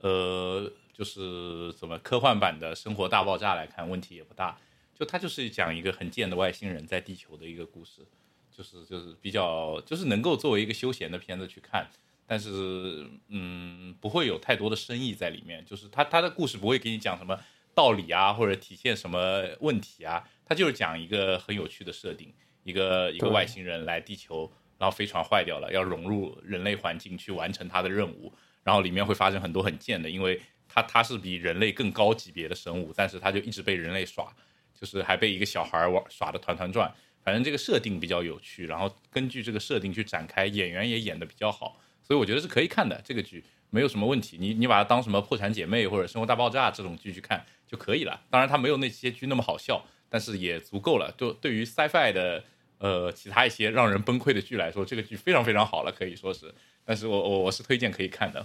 [0.00, 4.56] 呃，就是什么科幻版的生活大爆炸来看，问题也不大。
[4.94, 8.02] 就它就是讲一个很贱的外星人在地球的一个故事，
[8.50, 11.90] 就是就是比较就是能够作为一个休闲的片子去看。
[12.24, 15.64] 但是，嗯，不会有太多的深意在里面。
[15.64, 17.36] 就是他他的故事不会给你讲什么
[17.80, 22.30] 道理啊，或者体现什么问题啊，它就是讲一个很有趣的设定，
[22.62, 28.30] 一个一个外星人来地球，然后飞船坏掉了，要融入人类环境去完成他的任务，
[28.62, 30.38] 然后里面会发生很多很贱的，因为
[30.68, 34.30] 他他是比人类更高级别的生物，但是他就一直被人类耍，
[34.78, 36.92] 就是还被一个小孩玩耍的团团转，
[37.24, 43.42] 反正这个设定比较有趣，然后根据这个设定去展开，演员也演的比较好，所以我觉得是可以看的这个剧。
[43.72, 48.20] 没有什么问题，你你把它当什么破产姐妹或者生活大爆炸这种剧去看就可以了。
[48.28, 51.14] 当然它没有那些剧那么好笑，但是也足够了。
[51.16, 52.42] 就对于 sci-fi 的
[52.78, 56.52] 呃其他一些让人崩溃的剧来说，这个剧非常非常好了，可以说是。
[56.84, 58.44] 但是我我我是推荐可以看的。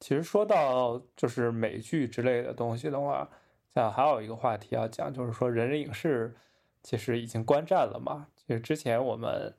[0.00, 3.28] 其实说到就是美剧之类的东西的话，
[3.72, 6.34] 像还有一个话题要讲，就是说人人影视
[6.82, 8.26] 其实已经观战了嘛。
[8.36, 9.54] 其实之前我们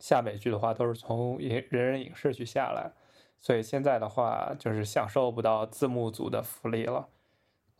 [0.00, 2.90] 下美剧的话，都是从人人人影视去下来。
[3.40, 7.08] 所以现在的话，就是享受不到字幕组的福利了，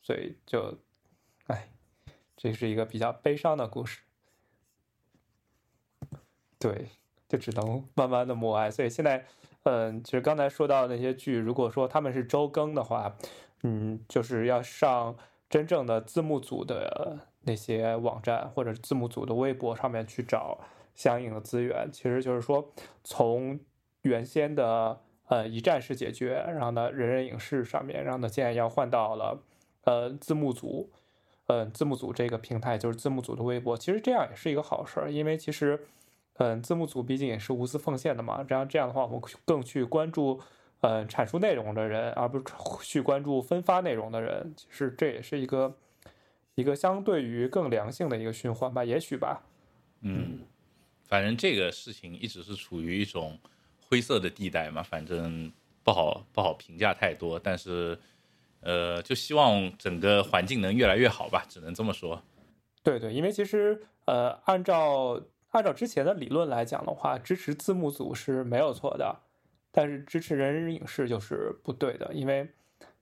[0.02, 0.78] 所以就，
[1.46, 1.70] 哎，
[2.36, 4.00] 这是一个比较悲伤的故事。
[6.58, 6.88] 对，
[7.28, 8.70] 就只能慢慢的默哀。
[8.70, 9.24] 所以现在，
[9.64, 13.16] 嗯，其实刚才说到那些剧，如果说他们是周更的话，
[13.62, 15.16] 嗯，就是要上
[15.48, 20.60] 真正的字幕组的那些网站或者字幕组的微博上面去找
[20.94, 21.88] 相应的资源。
[21.92, 22.72] 其实就是说，
[23.04, 23.60] 从
[24.02, 25.02] 原先的。
[25.30, 29.38] 呃，一站式解决，然后呢，人人影视上面，然后呢，现在要换到了，
[29.88, 30.90] 呃，字幕组，
[31.46, 35.86] 嗯，字幕组这个平台就是字幕组的微博，其实这样也是一个好事儿，因为其实，
[36.34, 40.40] 嗯，字幕组毕竟也是无私奉献的嘛，这样这样的话，我们更去关注，
[40.82, 42.44] 嗯，阐述内容的人，而不是
[42.84, 45.74] 去关注分发内容的人，其实这也是一个
[46.54, 49.42] 一个相对于更良性的一个循环吧，也许吧，
[50.02, 50.40] 嗯，
[51.06, 53.38] 反正这个事情一直是处于一种。
[53.90, 55.50] 灰色的地带嘛，反正
[55.82, 57.98] 不好不好评价太多，但是，
[58.60, 62.22] 呃，就希望整个环境能越来越好吧，只能这么说。
[62.82, 69.20] 对对，因为其实呃，按照按照之前的理论来讲的话，支持字幕组是没有错的，
[69.70, 72.48] 但是支持人人影视就是不对的，因为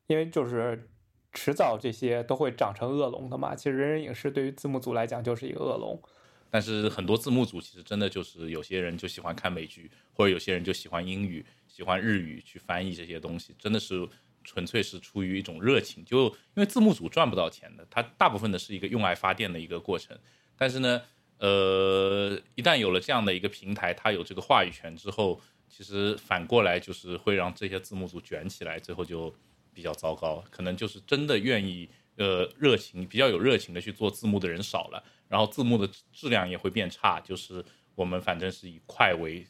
[0.07, 0.89] 因为就是
[1.33, 3.55] 迟早这些都会长成恶龙的嘛。
[3.55, 6.01] 其实人人影视对于字幕组来讲就是一个恶龙。
[6.49, 14.09] 但是很多字幕组其实真的就是有些人就喜欢看美剧，或者有些人就喜欢英语、喜欢日语去翻译这些东西，真的是
[14.47, 16.03] 纯粹是出于一种热情。
[16.05, 20.17] 就因为字幕组赚不到钱的，它大部分的是一个用爱发电的一个过程。
[20.57, 21.03] 但是呢，
[21.37, 29.35] 呃，一旦有了这样的一个平台，它有这个话语权之后，其实反过来就是会让这些字幕组卷起来，最后就
[29.75, 30.43] 比较糟糕。
[30.51, 35.05] 可能就是真的愿意呃热情比较有热情的去做字幕的人少了。
[35.29, 37.63] 然后字幕的质量也会变差，就是
[37.97, 39.45] 我们反正是以快为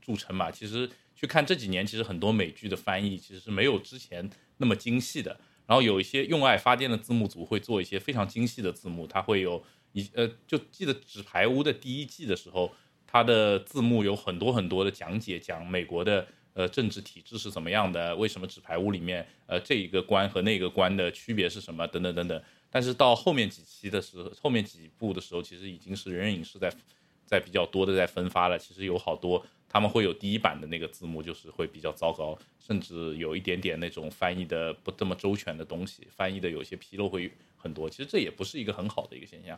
[0.00, 0.50] 著称嘛。
[0.50, 5.38] 其实去看这几年，其实很多美剧的翻译其实是没有之前那么精细的。
[5.66, 12.72] 然后有一些用爱发电的字幕组会做一些非常精细的字幕，它会有一呃，就记得《纸牌屋》的第一季的时候，
[13.06, 22.42] 它的字幕有很多很多的讲解，讲美国的呃政治体制是怎么样的，为什么《纸牌屋》里面呃这一个关和那个关的区别是什么，等等等等。
[22.70, 26.72] 但是到后面几期的时候，后面几部的时候，其实已经是人人影视在
[27.26, 28.58] 在比较多的在分发了。
[28.58, 37.88] 其实有好多他们会有第一版的那个字幕，就是会比较糟糕，甚至有一点点那种翻译的不这么周全的东西，翻译的有些纰漏会很多。
[37.88, 39.56] 其实这也不是一个很好的一个现象。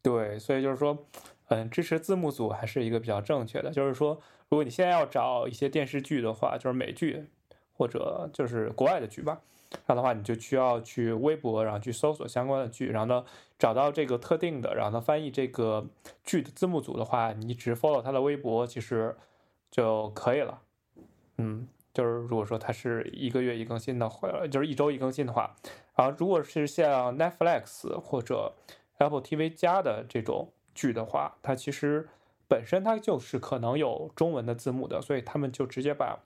[0.00, 1.06] 对，所以就是说，
[1.48, 3.70] 嗯，支持字幕组还是一个比较正确的。
[3.70, 4.14] 就是说，
[4.48, 7.26] 如果你现在要找一些电视剧的话，就是美剧
[7.72, 9.42] 或者就是国外的剧吧。
[9.70, 13.24] 这样的话，你就需要去微博，然后去搜索相关的剧，然后呢
[13.58, 15.86] 找到这个特定的，然后呢翻译这个
[16.24, 19.14] 剧的字幕组的话，你只 follow 他的微博其实
[19.70, 20.62] 就可以了。
[21.36, 25.54] 嗯，就是如果说它是一个月一更新的或者，就是一周一更新的话，
[25.94, 28.54] 然后如果是像 Netflix 或者
[28.96, 32.08] Apple TV 加的这种剧的话，它其实
[32.48, 36.20] 本身它就是可能有中文的字幕的，所以他们就直接把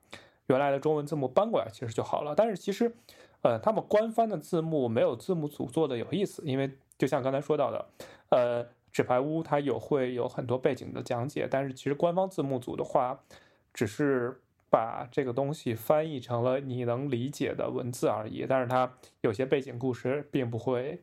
[0.47, 2.35] 原来的中文字幕搬过来，其实就好了。
[2.37, 2.95] 但是其实。
[3.43, 7.87] 呃，他们官方的字幕没有字幕组做的有意思，因为就像刚才说到的，
[8.31, 13.21] 呃，纸牌屋它有会有很多背景的讲解，但是其实官方字幕组的话，
[13.75, 18.91] 只是把这个东西翻译成了你能理解的文字而已，但是它
[19.23, 21.03] 有些背景故事并不会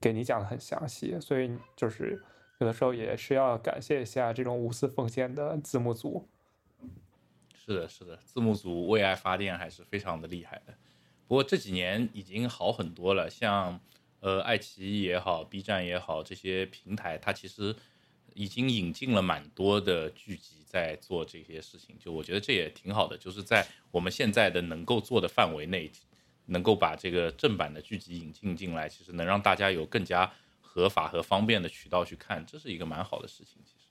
[0.00, 2.22] 给你讲的很详细，所以就是
[2.58, 6.28] 有的时候也是要感谢一下这种无私奉献的字幕组。
[7.54, 10.74] 是的，是的，字幕组为爱发电还是非常的厉害的。
[11.28, 13.78] 不过这几年已经好很多了，像，
[14.20, 17.76] 呃，爱奇艺也好，B 站也好，这些平台它其实
[18.32, 21.94] 已经引进了蛮多的剧集在做这些事情。
[21.98, 25.92] 就我觉得这也挺好的，就是在我们现在的能够做的范围内，
[26.46, 33.60] 能够把这个正版的剧集引进进来，其实能让大家有更加合法和方便的渠道去看，这是一个蛮好的事情。
[33.66, 33.87] 其实，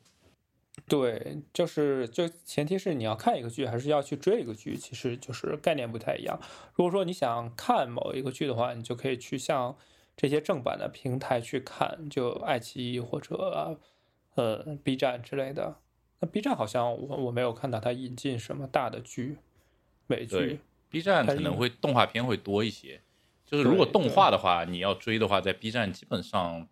[0.88, 6.40] 对，就是就前提是你要看一个剧，还是要去追一个剧，其实就是概念不太一样。
[6.76, 9.76] 如果说你想看某一个剧的话，你就可以去像
[10.16, 13.78] 这些正版的平台去看，就爱奇艺或者
[14.36, 15.76] 呃 B 站之类的。
[16.20, 19.38] 那 B 站好像我我没有看到它引进什么大的剧，
[20.08, 20.62] 美剧。
[20.90, 23.02] B 站可能会动画片会多一些，
[23.46, 26.66] 就是如果动画的话，你要追的话，在 B 站基本上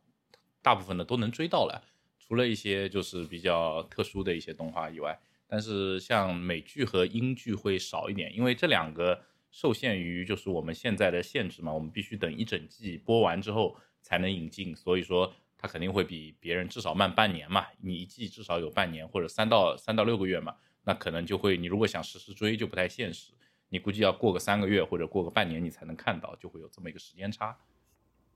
[0.62, 1.84] 大部分的都能追到了，
[2.28, 23.32] 除了一些就是比较特殊的一些动画以外，但是像美剧和英剧会少一点，因为这两个受限于就是我们现在的限制嘛，我们必须等一整季播完之后才能引进，所以说它肯定会比别人至少慢半年嘛，你一季至少有半年或者三到三到六个月嘛，那可能就会你如果想实时追就不太现实。
[23.70, 27.58] 你估计要过个三个月或者过个半年，你才能看到，就会有这么一个时间差。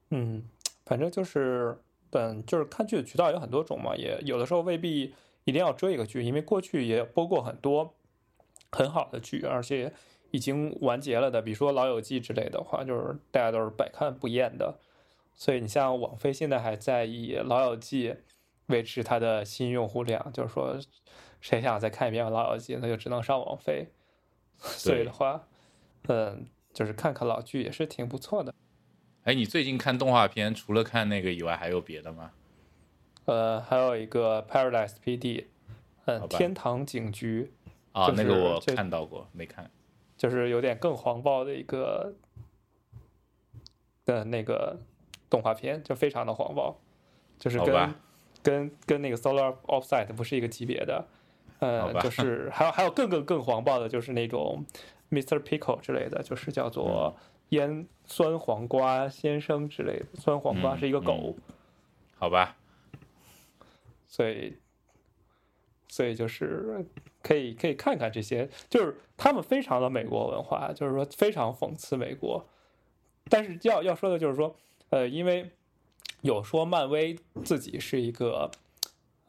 [0.09, 0.43] 嗯，
[0.85, 1.77] 反正就是，
[2.09, 7.93] 本就是看剧的渠道有很多种嘛，也有的时候未必一定要追一个剧，因为过去也播过很多
[8.71, 9.93] 很好的剧，而且
[10.31, 14.79] 已经完结了的，比如说《老友记》之类的话，就是大家都是百看不厌的。
[15.35, 18.09] 所以你像网飞现在还在以《老友记》
[18.67, 20.77] 维持它的新用户量，就是说
[21.39, 23.87] 谁想再看一遍《老友记》，那就只能上网飞。
[24.59, 25.47] 所以的话，
[26.07, 28.53] 嗯，就是看看老剧也是挺不错的。
[29.29, 32.31] 哎，你最近看动画片，除了看那个以外，还有别的吗？
[33.25, 35.19] 呃，还有一个《Paradise PD》，
[36.05, 37.53] 嗯，天堂警局。
[37.91, 39.69] 啊，那个我看到过，没看。
[40.17, 42.15] 就是有点更黄暴的一个
[44.03, 44.79] 的那个
[45.29, 46.75] 动画片，就非常的黄暴，
[47.37, 47.95] 就是跟
[48.41, 51.05] 跟跟那个《Solar Offside》不是一个级别的。
[51.59, 54.65] 呃，就是还有还有更更更黄暴的，就是那种
[55.11, 55.39] Mr.
[55.39, 57.15] Pickle 之类的，就是叫做
[57.49, 60.05] 腌酸黄瓜先生之类的。
[60.15, 61.35] 酸黄瓜是一个狗，
[62.17, 62.57] 好吧。
[64.07, 64.57] 所以，
[65.87, 66.85] 所以就是
[67.21, 72.45] 可以可以看看这些，就是他们非常的美国文化，就是说非常讽刺美国。
[73.25, 74.55] 但是要要说的就是说，
[74.89, 75.51] 呃，因为
[76.21, 78.49] 有说漫威自己是一个。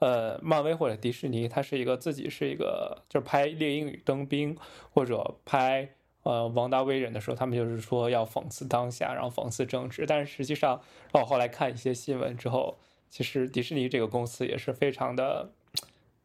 [0.00, 4.56] 呃，漫威或者迪士尼，它是一个自己是一个，就是拍《猎鹰与冬兵》
[4.94, 5.90] 或者拍
[6.22, 10.04] 呃《王大威人》的时候，他们就是说要讽刺当下，然后讽刺政治。
[10.06, 10.80] 但是实际上，
[11.12, 12.78] 让我后来看一些新闻之后，
[13.08, 15.50] 其实迪士尼这个公司也是非常的，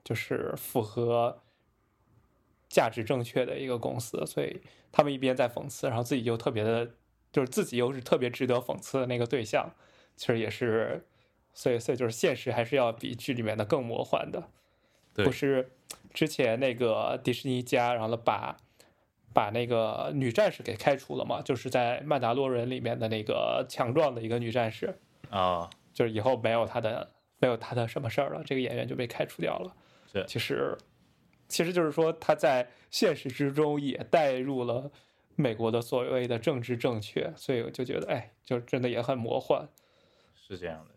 [0.04, 1.42] 就是符合
[2.70, 4.26] 价值正确的一个公司。
[4.26, 6.92] 所以他们一边在讽刺，然后自己又特别的，
[7.32, 9.74] 就是自己又是特别值得讽刺的那个对象，
[10.16, 11.06] 其实也是。
[11.58, 14.50] 所以，所以就是现实还是要比剧里面的更魔幻的，
[15.14, 15.72] 不是
[16.14, 18.58] 之前那个迪士尼家，然后把
[19.36, 21.42] 把那个女战士给开除了嘛？
[21.42, 24.98] 就是在《曼达洛人》里面的那个强壮的一个女战士
[25.30, 29.76] 啊，就是以后没有她的没有她的什么事儿了，这个演员就被开除掉了。
[30.14, 30.78] 对，其实
[31.50, 34.90] 其实就是说他在现实之中也带入了
[35.36, 39.68] 美国的所谓的政治正确，所以我就觉得，哎，就真的也很魔幻。
[40.34, 40.96] 是这样的。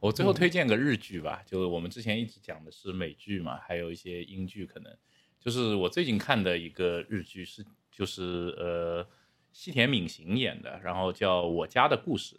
[0.00, 4.94] 我最后推荐个日剧吧，就是我们之前一直讲的是美剧嘛，还有一些英剧，可能
[5.44, 9.06] 就是我最近看的一个日剧是，就是呃
[9.52, 12.34] 西田敏行演的，然后叫我家的故事，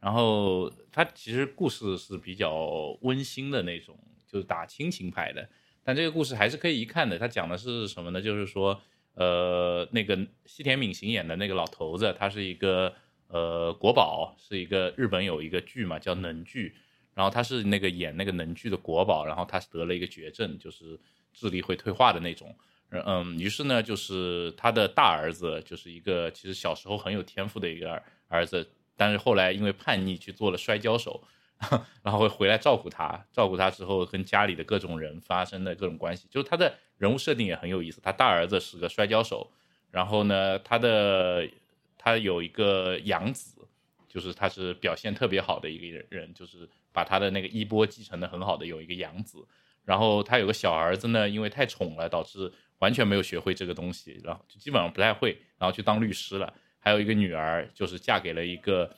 [0.00, 5.48] 然后它其实故事是比较温馨的那种，就是打亲情牌的，
[5.84, 7.16] 但这个故事还是可以一看的。
[7.16, 8.20] 它讲的是什么呢？
[8.20, 8.80] 就是说
[9.14, 12.92] 呃那个西田敏行演的那个老头子，他是一个
[13.28, 16.74] 呃国宝，是一个日本有一个剧嘛叫能剧。
[17.14, 20.96] 然后他是那个演那个能剧的国宝，然后他是得了一个绝症，就是
[21.38, 22.54] 智力会退化的那种。
[22.90, 31.22] 嗯，于是呢，就是他的大儿子，就是一个其实小时候很有天赋的一个儿子，但是后来因为叛逆去做了摔跤手，
[32.02, 33.24] 然后会回来照顾他。
[33.30, 38.00] 照顾他之后，跟家里的各种人发生的各种关系，就是他的人物设定也很有意思。
[38.00, 39.50] 他大儿子是个摔跤手，
[39.90, 41.48] 然后呢，他的
[41.96, 43.60] 他有一个养子，
[44.08, 46.68] 就是他是表现特别好的一个人，就是。
[46.90, 49.46] 把他的那个衣钵继承的很好的有一个养子，
[49.88, 56.52] 然后他有个小儿子呢，因为太宠了，导致完全没有学会这个东西，然后就基本上不太会，然后去当律师了。
[56.78, 58.94] 还有一个女儿，就是嫁给了一个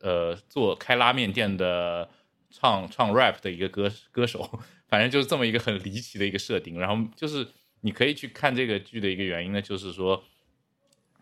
[0.00, 2.06] 呃做开拉面店的
[2.50, 6.78] 唱唱 rap 的一个歌歌手，反正就是这么一个很离奇的一个设定。
[6.78, 7.48] 然后就是
[7.80, 10.22] 你可以去看这个剧的一个原因呢，就是说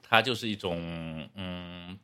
[0.03, 0.77] 它就是一种
[1.37, 1.97] 嗯。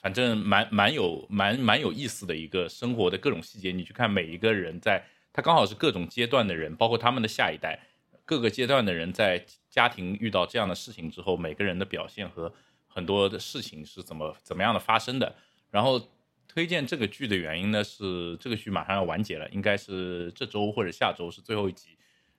[0.00, 5.04] 反正蛮蛮有蛮蛮有意思的一个生活的各种细节，你去看每一个人在，
[5.38, 7.78] 他刚好是各种阶段的人，包括他们的下一代，
[8.24, 12.52] 各个阶段的人在家庭遇到这样的事情之后，每个人的表现和
[12.88, 15.32] 很多的事情是怎么怎么样的发生的。
[15.70, 16.08] 然后
[16.48, 21.96] 推荐这个剧的原因呢，是这个剧马上要完结了，应该是这周或者下周是最后一集。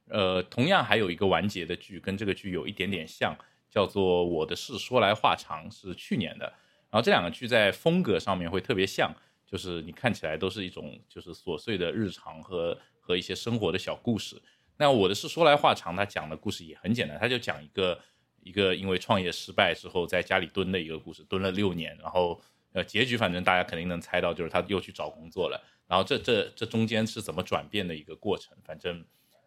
[0.09, 3.33] 呃，同样还有一个完结的剧跟这个剧有一点点像，
[3.69, 6.47] 叫做《我的事说来话长》，是去年的。
[6.89, 9.15] 然后这两个剧在风格上面会特别像，
[9.49, 14.39] 就是你看起来都是一种就是琐碎的日常和和一些生活的小故事。
[14.77, 17.99] 那我的是说来话长，他讲的故事也很简单，他就讲一个
[18.41, 22.39] 一个因为创业失败之后在家里蹲的一个故事，蹲了六年，然后
[22.73, 25.59] 呃结局反正大家肯定能猜到，就是他又去找工作了。
[25.87, 29.03] 然后这这这中间是怎么转变的一个过程，反正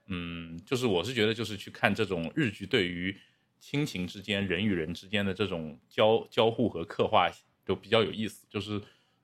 [0.06, 3.16] 嗯，就是我是觉得就是去看这种日剧对于。
[3.64, 7.30] 亲情之间、人与人之间的这种交交互和刻画
[7.64, 8.82] 都比较有意思，就是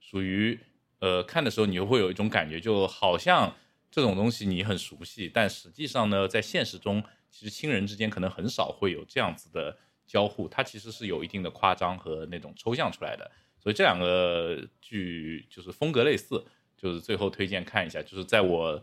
[0.08, 0.58] 属于
[1.00, 3.52] 呃看的时候你又会有一种感觉，就好像
[3.90, 13.30] 这种东西你很熟悉，但实际上呢，在现实中其实亲人之间可能很少会有这样子的交互，它其实是有一定的夸张和那种抽象出来的。
[13.58, 16.42] 所以这两个剧就是风格类似，
[16.76, 18.82] 就是最后推荐看一下，就是在我。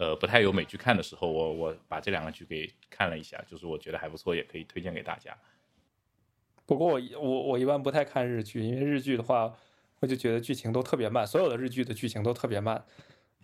[0.00, 5.36] 呃，不太有美剧看的时候，我我把这两个剧给看了一下，就是我觉得还不错，也可以推荐给大家。
[6.64, 9.52] 不过我我我一般不太看日剧，因为日剧的话，
[10.00, 12.84] 我就觉得剧情都特别慢，所有的日剧的剧情都特别慢，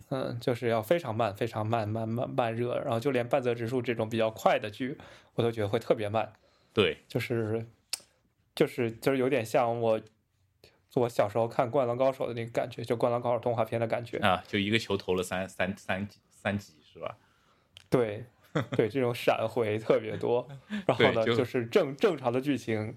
[0.09, 4.97] 嗯，就是要非常慢，非常慢慢慢慢热，然后就连半泽直树这种比较快的剧，
[5.33, 6.33] 我都觉得会特别慢。
[6.73, 7.65] 对，就是
[8.53, 10.01] 就是就是有点像我
[10.93, 17.17] 我小时候看《灌篮高手》的那个感觉，就《灌篮高手》动画片的感觉啊，就一个球投了三三三三级是吧？
[17.89, 18.25] 对，
[18.71, 20.47] 对，这种闪回特别多，
[20.85, 22.95] 然后呢，就是正正常的剧情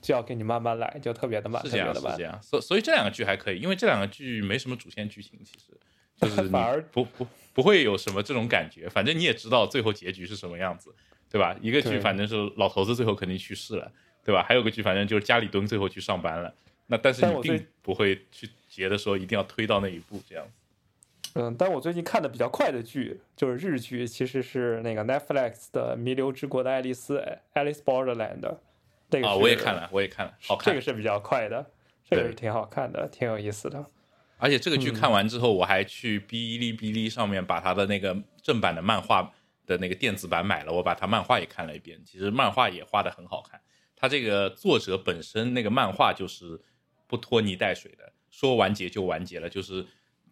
[0.00, 2.40] 就要给你慢慢来，就特别的慢，是这样，是这样。
[2.42, 5.76] 所所以这两个剧还可以，因为这两个剧没什么主线剧情，其实
[6.16, 8.88] 就是 反而不不不会有什么这种感觉。
[8.88, 10.94] 反正你也知道最后结局是什么样子，
[11.30, 11.56] 对吧？
[11.60, 13.90] 一个剧反正是老头子最后肯定去世了，
[14.24, 14.42] 对吧？
[14.42, 16.54] 还有个剧反正就是家里蹲最后去上班了。
[16.86, 20.52] 那但是你并不会去结的时候一定要推到那一步这样子。
[21.34, 27.18] 嗯，但我最近看的比较快的剧就是日剧，其实是那个 Netflix 的《弥留之国的爱丽丝》
[27.54, 28.56] （Alice Borderland）。
[29.10, 30.72] 这个啊，我也看了，我也看了，好看。
[30.72, 31.64] 这个是比较快的，
[32.08, 33.84] 这个是挺好看的，挺有意思的。
[34.36, 39.32] 而且这个剧看完之后，我还去哔哩哔哩上面把它的那个正版的漫画
[39.66, 42.00] 的那个电子版买了，我把它漫画也看了一遍。
[42.04, 43.60] 其实漫画也画的很好看，
[43.96, 46.60] 它这个作者本身那个漫画就是
[47.06, 49.86] 不拖泥带水的，说完结就完结了，就是。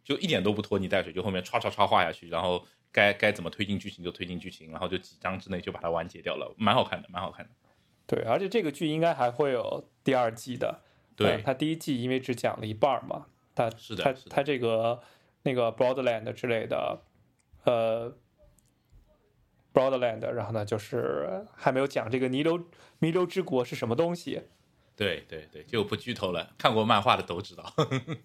[0.07, 7.51] 就一点都不拖泥带水，就后面唰唰唰画下去，然后该该怎么推进剧情就推进剧情，然后就几章之内就把它完结掉了，蛮好看的，蛮好看的。
[8.07, 10.83] 对，而且这个剧应该还会有第二季的。
[11.17, 15.01] 对，它第一季因为只讲了一半嘛，它是的，它它这个
[15.43, 17.03] 那个 Broadland 之类的，
[17.65, 18.15] 呃
[19.73, 22.65] ，Broadland，然后呢就是还没有讲这个弥留
[22.99, 24.43] 弥留之国是什么东西。
[24.95, 27.73] 对对对，就不剧透了，看过漫画的都知道。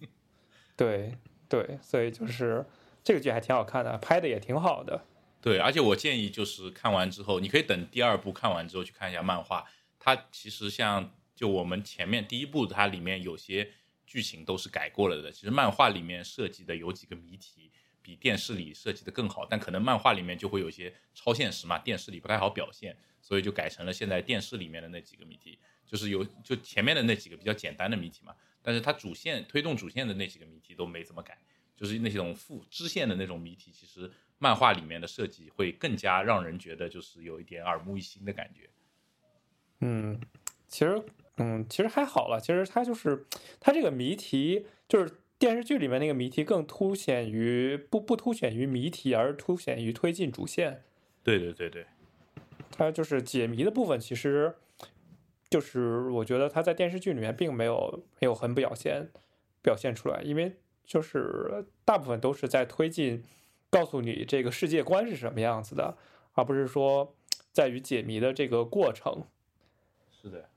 [0.78, 1.18] 对。
[1.52, 2.66] 对，所以就是
[3.04, 5.04] 这个剧还挺好看的，拍的也挺好的。
[5.42, 9.66] 对，而且我建议就是看完之后，你可以等第二部看完之后去看一下漫画。
[9.98, 13.72] 它其实像就我们前面第一部，它里面有些
[14.06, 15.32] 剧情都是改过了的。
[15.32, 17.72] 其实漫画里面设计的有几个谜题
[18.04, 28.36] 比电视里设计的更好，但可能漫画里面就会有些超现实嘛，电视里不太好表现，所以就改成了现在电视里面的那几个谜题，就是有就前面的那几个比较简单的谜题嘛。
[28.62, 31.36] 但是它主线推动主线的那几个谜题都没怎么改，
[31.76, 34.12] 就是那种副支线的那种谜题，其实
[34.42, 38.70] 漫画里面的设计会更加让人觉得就是有一点耳目一新的感觉。
[39.80, 40.20] 嗯，
[40.68, 41.02] 其实
[41.38, 43.26] 嗯其实还好了，其实它就是
[43.60, 50.84] 它这个谜题，就是电视剧里面那个谜题更凸显于不不凸显于谜题，而凸显于推进主线。
[51.24, 51.86] 对对对对，
[52.72, 54.56] 它就是解谜的部分，其实。
[55.52, 59.10] 就是我觉得它在电视剧里面并没有没有很表现
[59.62, 63.22] 表现出来，因为就是大部分都是在推进，
[63.72, 65.98] 告诉你这个世界观是什么样子的，
[66.34, 67.16] 而不是说
[67.52, 69.24] 在于解谜的这个过程。
[70.22, 70.50] 是的，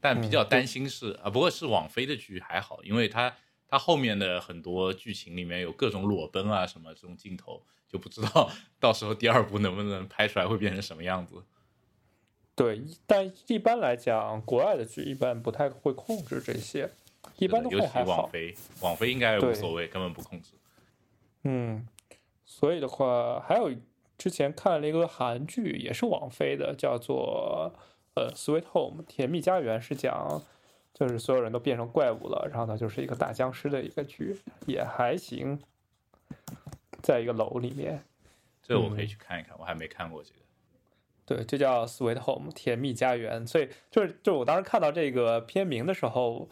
[0.00, 3.34] 但比较担心是啊，不过是网飞的剧还好，因为它
[3.68, 8.50] 它后面的很多剧情里面有各种裸奔啊什么这种镜头，就不知道
[8.80, 11.42] 到时候第二部能不能拍出来会变成什么样子。
[12.56, 16.90] 对，但一般来讲，国外的剧一般不太会控制这些，
[17.36, 18.22] 一般都会还好。
[18.22, 20.54] 网飞，网飞应该无所谓，根本不控制。
[21.44, 21.86] 嗯，
[22.50, 23.70] 所以的话，还有
[24.16, 27.74] 之前看了一个韩剧，也是网飞的，叫做
[28.14, 30.42] 呃《Sweet Home》甜蜜家园，是讲
[30.94, 35.60] 就是所有人都变成怪物了，然后呢就是一个打僵尸的一个剧，也还行。
[37.02, 38.02] 在一个楼里面，
[38.62, 40.40] 这个我可以去看一看，我还没看过这个。
[41.26, 43.46] 对，就叫 Sweet Home 甜蜜家园。
[43.46, 46.48] 所以就是就是我当时看到这个片名的时候，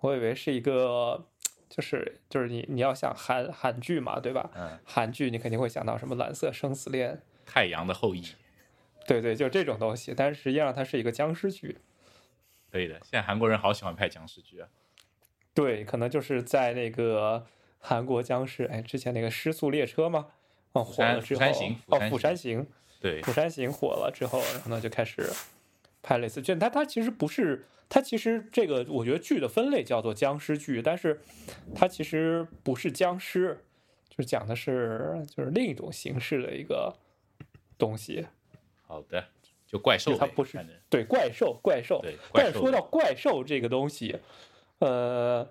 [0.00, 1.26] 我以为是一个。
[1.68, 4.50] 就是就是你你要想韩韩剧嘛，对吧？
[4.54, 7.12] 嗯，韩剧你肯定会想到什么《蓝色生死恋》、
[7.44, 8.22] 《太阳的后裔》，
[9.06, 10.14] 对对，就这种东西。
[10.16, 11.78] 但是实际上它是一个僵尸剧。
[12.70, 14.68] 对的，现在韩国人好喜欢拍僵尸剧啊。
[15.54, 17.46] 对，可能就是在那个
[17.78, 20.26] 韩国僵尸，哎，之前那个《失速列车》嘛，
[20.72, 21.40] 哦，火了之后，
[21.86, 22.62] 哦，《釜山行》，
[23.00, 25.28] 对，《釜山行》火了之后，然后呢就开始
[26.06, 26.54] 拍类似剧。
[26.54, 27.64] 它它其实不是。
[27.88, 31.20] 它其实这个，我觉得剧的分类叫做僵尸剧，但是
[31.72, 33.62] 它其实不是僵尸，
[34.08, 36.92] 就是讲的是就是另一种形式的一个
[37.78, 38.26] 东西。
[38.88, 39.24] 好的，
[39.68, 40.58] 就怪兽，它不是
[40.90, 42.00] 对怪兽，怪兽。
[42.02, 44.18] 对，但是说到怪兽这个东西，
[44.80, 45.48] 呃，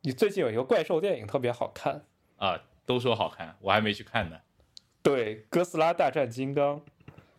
[0.00, 2.06] 你最近有一个怪兽电影特别好看
[2.38, 4.40] 啊，都说好看，我还没去看呢。
[5.02, 6.80] 对，哥斯拉大战金刚。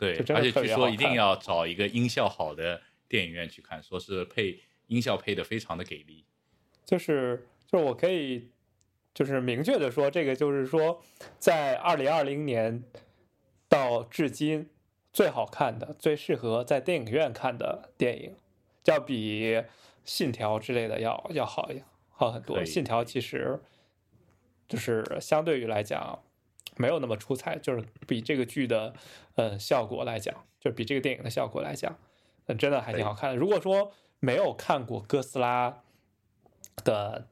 [0.02, 2.82] 对，而且据说一定要找一个音效好的。
[3.12, 6.24] 电影院去看，说是配音效配的非常的给力，
[6.86, 8.50] 就是就是我可以
[9.14, 11.04] 就是明确的说，这个就是说，
[11.38, 12.82] 在二零二零年
[13.68, 14.70] 到至今
[15.12, 18.38] 最好看的、最适合在电影院看的电影，
[18.86, 19.56] 要比
[20.06, 22.60] 《信条》之类的要要好一好很多。
[22.66, 23.60] 《信条》其实
[24.70, 26.24] 就是相对于来讲
[26.78, 28.94] 没有那么出彩，就是比这个剧的
[29.36, 31.96] 呃效果来讲，就比这个电影的效果来讲。
[32.58, 33.38] 真的还挺好看的。
[33.38, 35.84] 如果说没有看过哥斯拉
[36.84, 37.26] 的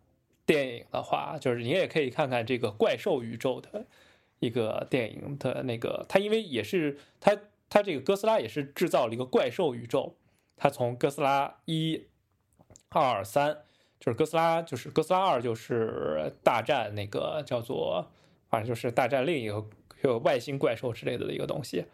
[0.45, 3.85] 电影的话，就是你也可以看看这个怪兽宇宙的
[4.39, 6.05] 一个电影的那个。
[6.07, 7.37] 它因为也是它
[7.69, 10.15] 它这个哥斯拉也是制造了一个怪兽宇宙。
[10.55, 12.05] 它从哥斯拉一、
[12.87, 13.57] 二、三，
[13.99, 18.09] 就是哥斯拉就是哥斯拉二就是大战那个叫做
[18.49, 19.65] 反正就是大战另一个
[20.01, 21.85] 有外星怪兽之类的一个东西。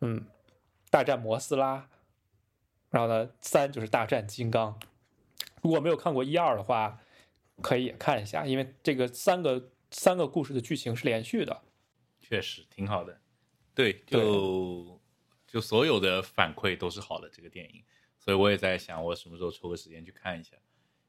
[0.00, 0.24] 嗯，
[0.90, 1.88] 大战摩斯拉。
[2.90, 4.80] 然后呢，三就是大战金刚。
[5.60, 6.98] 如果没有看过一二的话，
[7.60, 11.60] 可以也看一下，因为这个三个三个故事的剧情是连续的。
[12.18, 13.20] 确实挺好的，
[13.74, 14.98] 对，就
[15.46, 17.82] 就所有的反馈都是好的这个电影，
[18.18, 20.56] 所以我也在想，我什么时候抽个时间去看一下，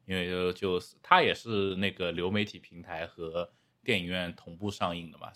[0.05, 3.49] 因为就就是它也是那个流媒体平台和
[3.83, 5.31] 电影院同步上映的嘛，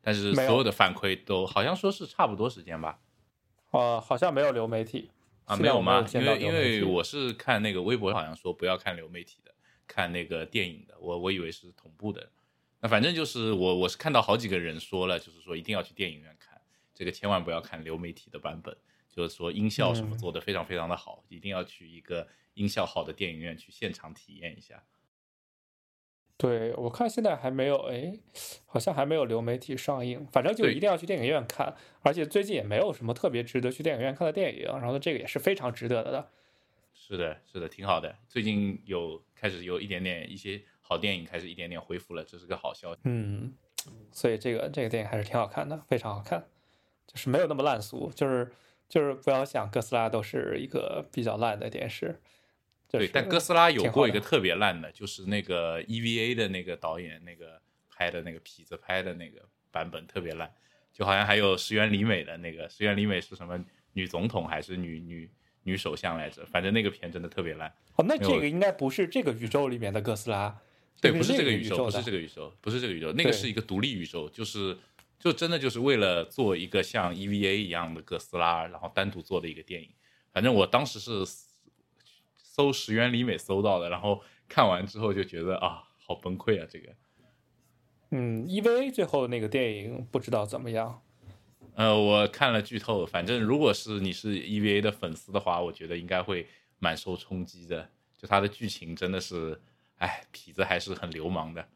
[0.00, 2.98] 但是所有的反馈都好像说是差不多时间吧？
[3.70, 5.10] 呃，好像没有流媒体。
[5.44, 6.06] 啊，没有吗？
[6.14, 9.52] 因为因为我是看那个微博，好像说不要看流媒体的，
[9.88, 10.96] 看那个电影的。
[11.00, 12.30] 我我以为是同步的。
[12.80, 16.60] 那反正就是我我是看到好几个人说了，就是说一定要去电影院看，
[16.94, 18.76] 这个千万不要看流媒体的版本。
[19.10, 24.82] 就是说音效什么做的非常非常的好，一定要去一个音效好的电影院去现场体验一下。
[26.36, 28.12] 对，我看现在还没有，哎，
[28.66, 30.26] 好像还没有流媒体上映。
[30.32, 36.28] 反正就一定要去电影院看，而且最近也没有什么特别值得去电影院看的电影，然后这个也是非常值得的。
[36.94, 38.12] 是的，是的，挺好的。
[38.28, 43.00] 最近有开始有一点点一些好电影开始一点点恢复了，这是个好消息。
[43.04, 43.54] 嗯，
[44.10, 46.44] 所以这个这个电影还是挺好看的，非常好看，
[47.06, 48.50] 就是没有那么烂俗，就是
[48.88, 52.20] 就是不要想哥斯拉都是一个比较烂的电视。
[52.92, 59.40] 对，但哥斯拉有过一个特别烂的，就是那个 EVA 的那个导演那个拍的那个痞子拍的那个
[59.70, 60.52] 版本特别烂，
[60.92, 63.58] 就好像还有石原里美的那个石原里美是什么
[63.94, 65.30] 女总统还是女女
[65.62, 66.44] 女首相来着？
[66.44, 67.66] 反正那个片真的特别烂。
[67.96, 70.54] 哦，那这个应该不是这个宇宙里面的哥斯拉，
[71.00, 74.76] 对，不是这个宇宙，不是这个宇宙，不是这个宇宙，那个是一个独立宇宙，就是
[75.18, 79.88] 就真的就是为了做一个像 EVA 一样的哥斯拉，然后单独做的一个电影。
[80.30, 81.24] 反正我当时是。
[82.52, 86.66] 搜石原里美搜到的，然后看完之后就觉得啊，好崩溃啊！
[86.68, 86.94] 这个，
[88.10, 91.02] 嗯，EVA 最后那个电影不知道怎么样。
[91.76, 96.46] 呃，我看了剧透，反正如果是你是 EVA 的粉丝的话，我觉得应该会
[96.78, 97.88] 蛮受冲击的。
[98.18, 99.58] 就它的剧情真的是，
[99.96, 101.66] 哎，痞子还是很流氓的。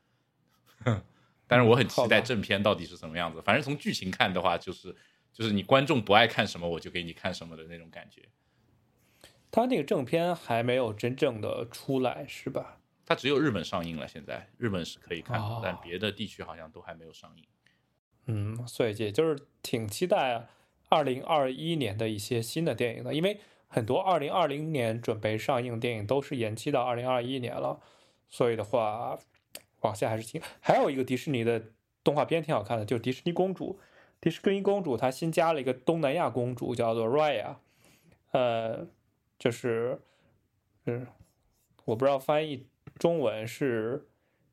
[1.46, 3.40] 但是我很期待正片到底是什么样子。
[3.40, 4.94] 反正从剧情看的话，就是
[5.32, 8.20] 就是你观众不爱看什么，我就给你看什么的那种感觉。
[9.50, 12.78] 他那个正片还没有真正的出来，是吧？
[13.06, 17.44] 它只有日本上映了，现在日本是可以看，但别的地区好像都还没有上映。
[18.26, 20.48] 嗯，所以也就是挺期待
[20.88, 23.38] 二零二一年的一些新的电影的，因为
[23.68, 27.80] 很多二零二零年准备上映电影都是延期到二零二一年了，
[28.28, 29.16] 所以的话，
[29.82, 30.42] 往下还是挺。
[30.60, 31.62] 还有一个迪士尼的
[32.02, 33.78] 动画片挺好看的，就是迪士尼公主。
[34.20, 37.54] 迪士尼公主她新加了一个东南亚公主，叫做 Raya，
[38.32, 38.88] 呃。
[39.38, 39.98] 就是，
[40.86, 41.06] 嗯，
[41.84, 42.66] 我不知道翻译
[42.98, 44.08] 中文是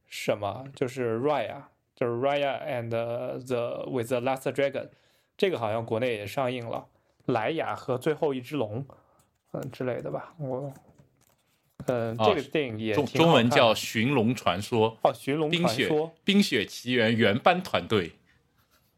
[0.06, 1.64] 什么，就是 Raya，
[1.96, 4.90] 就是 Raya and the with the last dragon，
[5.38, 6.88] 这个好像国内也上映了，
[7.26, 8.86] 莱雅和最后一只龙，
[9.52, 10.36] 嗯之类的吧。
[10.38, 10.74] 我，
[11.88, 16.10] 嗯，哦这个电影也中中文叫《寻龙传说》，哦《寻龙传说》。
[16.24, 18.14] 冰雪奇缘原班团队。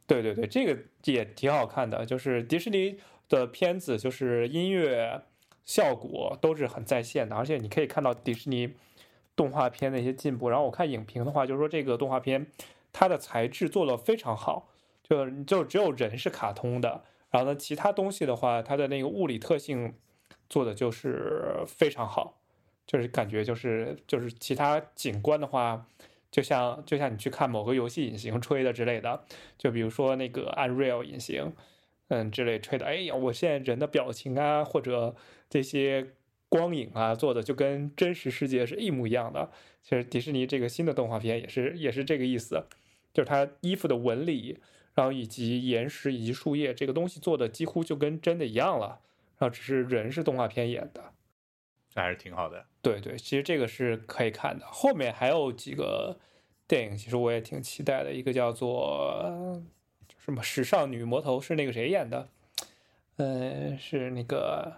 [0.07, 5.23] 对对对，这个也挺好看的，就是迪士尼的片子，就是音乐
[5.65, 8.73] 效果都是很在线的，而且你可以看到迪士尼
[9.35, 10.47] 动画片的一些进步。
[10.49, 12.47] 然后我看影评的话，就是说这个动画片
[12.93, 14.69] 它的材质做的非常好，
[15.03, 19.95] 就就只有人是卡通的，然后呢，其他东西的话，它的那个物理特性
[20.47, 22.37] 做的就是非常好，
[22.85, 25.85] 就是感觉就是就是其他景观的话。
[26.31, 29.23] 就像就像你去看某个游戏引擎吹的之类的，
[29.57, 31.53] 就比如说那个 Unreal 引擎，
[32.09, 35.15] 嗯之类吹的，哎呀，我现在人的表情啊，或者
[35.49, 36.13] 这些
[36.49, 39.49] 光影啊，做的就跟真实世界是一模一样的。
[39.81, 42.63] 其实迪士尼这个新的动画片也是也是这个意思，
[43.13, 44.59] 就是它衣服的纹理，
[44.93, 49.01] 然后以及岩石以及树叶这个东西做的几乎就跟真的一样了，
[49.37, 51.13] 然后只是人是动画片演的。
[51.93, 52.65] 这还是挺好的。
[52.81, 54.65] 对对，其实这个是可以看的。
[54.67, 56.19] 后面还有几个
[56.67, 58.13] 电影，其实我也挺期待的。
[58.13, 59.63] 一个叫做呃
[60.25, 62.27] 什么《时尚女魔头》，是那个谁演的？
[63.17, 64.73] 嗯，是那个，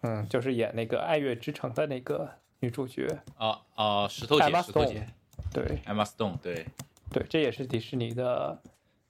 [0.00, 3.06] 嗯，就是演那个《爱乐之城》的那个女主角
[3.36, 5.06] 啊啊，石头姐石头姐。
[5.52, 6.66] 对，Emma Stone，对，
[7.12, 8.60] 对，这也是迪士尼的。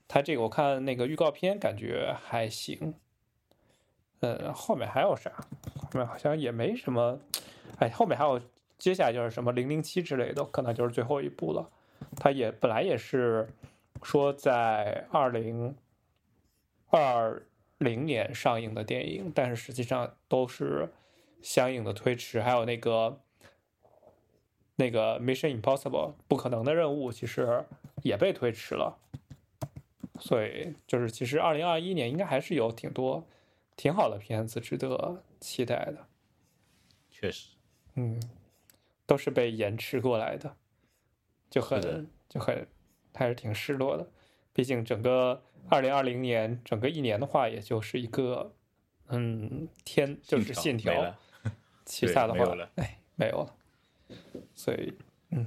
[0.06, 2.92] 它这个我看那个预告片，感觉还行。
[4.20, 5.32] 呃，后面还有啥？
[5.74, 7.18] 后面好像也没什么。
[7.78, 8.38] 哎，后面还有，
[8.76, 11.66] 接下来就是什么零零七之类的，可能就是最后一部了。
[12.14, 13.48] 它也本来也是
[14.02, 15.76] 说在二零
[16.90, 17.42] 二
[17.78, 20.88] 零年上映的电影，但是实际上都是
[21.42, 22.40] 相应的推迟。
[22.40, 23.20] 还有那个
[24.76, 27.64] 那个 Mission Impossible 不可能的任务，其实
[28.02, 28.98] 也被推迟了。
[30.20, 33.24] 所以就是，其实二零二一年应该还是有挺多
[33.76, 36.06] 挺好的片子值得期待的。
[37.10, 37.50] 确实，
[37.94, 38.20] 嗯，
[39.06, 40.56] 都是被延迟过来的，
[41.48, 42.66] 就很就很
[43.18, 44.08] 还是挺失落的。
[44.52, 48.54] 毕竟整个二零二零年整个一年的话，也就是一个
[49.08, 51.14] 嗯天就是信条，
[51.84, 53.54] 其他的话哎没有了。
[54.54, 54.94] 所以
[55.30, 55.46] 嗯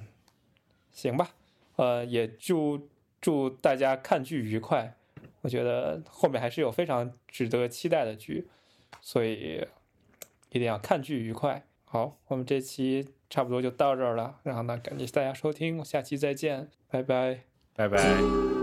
[0.91, 1.31] 行吧，
[1.77, 4.95] 呃也祝祝大家看剧愉快。
[5.41, 8.47] 我觉得后面还是有非常值得期待的剧，
[9.01, 9.67] 所以
[10.49, 11.65] 一定要看剧愉快。
[11.85, 17.50] 好，我们这期差不多就到这儿了，然后呢，感谢大家收听，下期再见，拜拜。
[17.75, 18.60] 拜拜。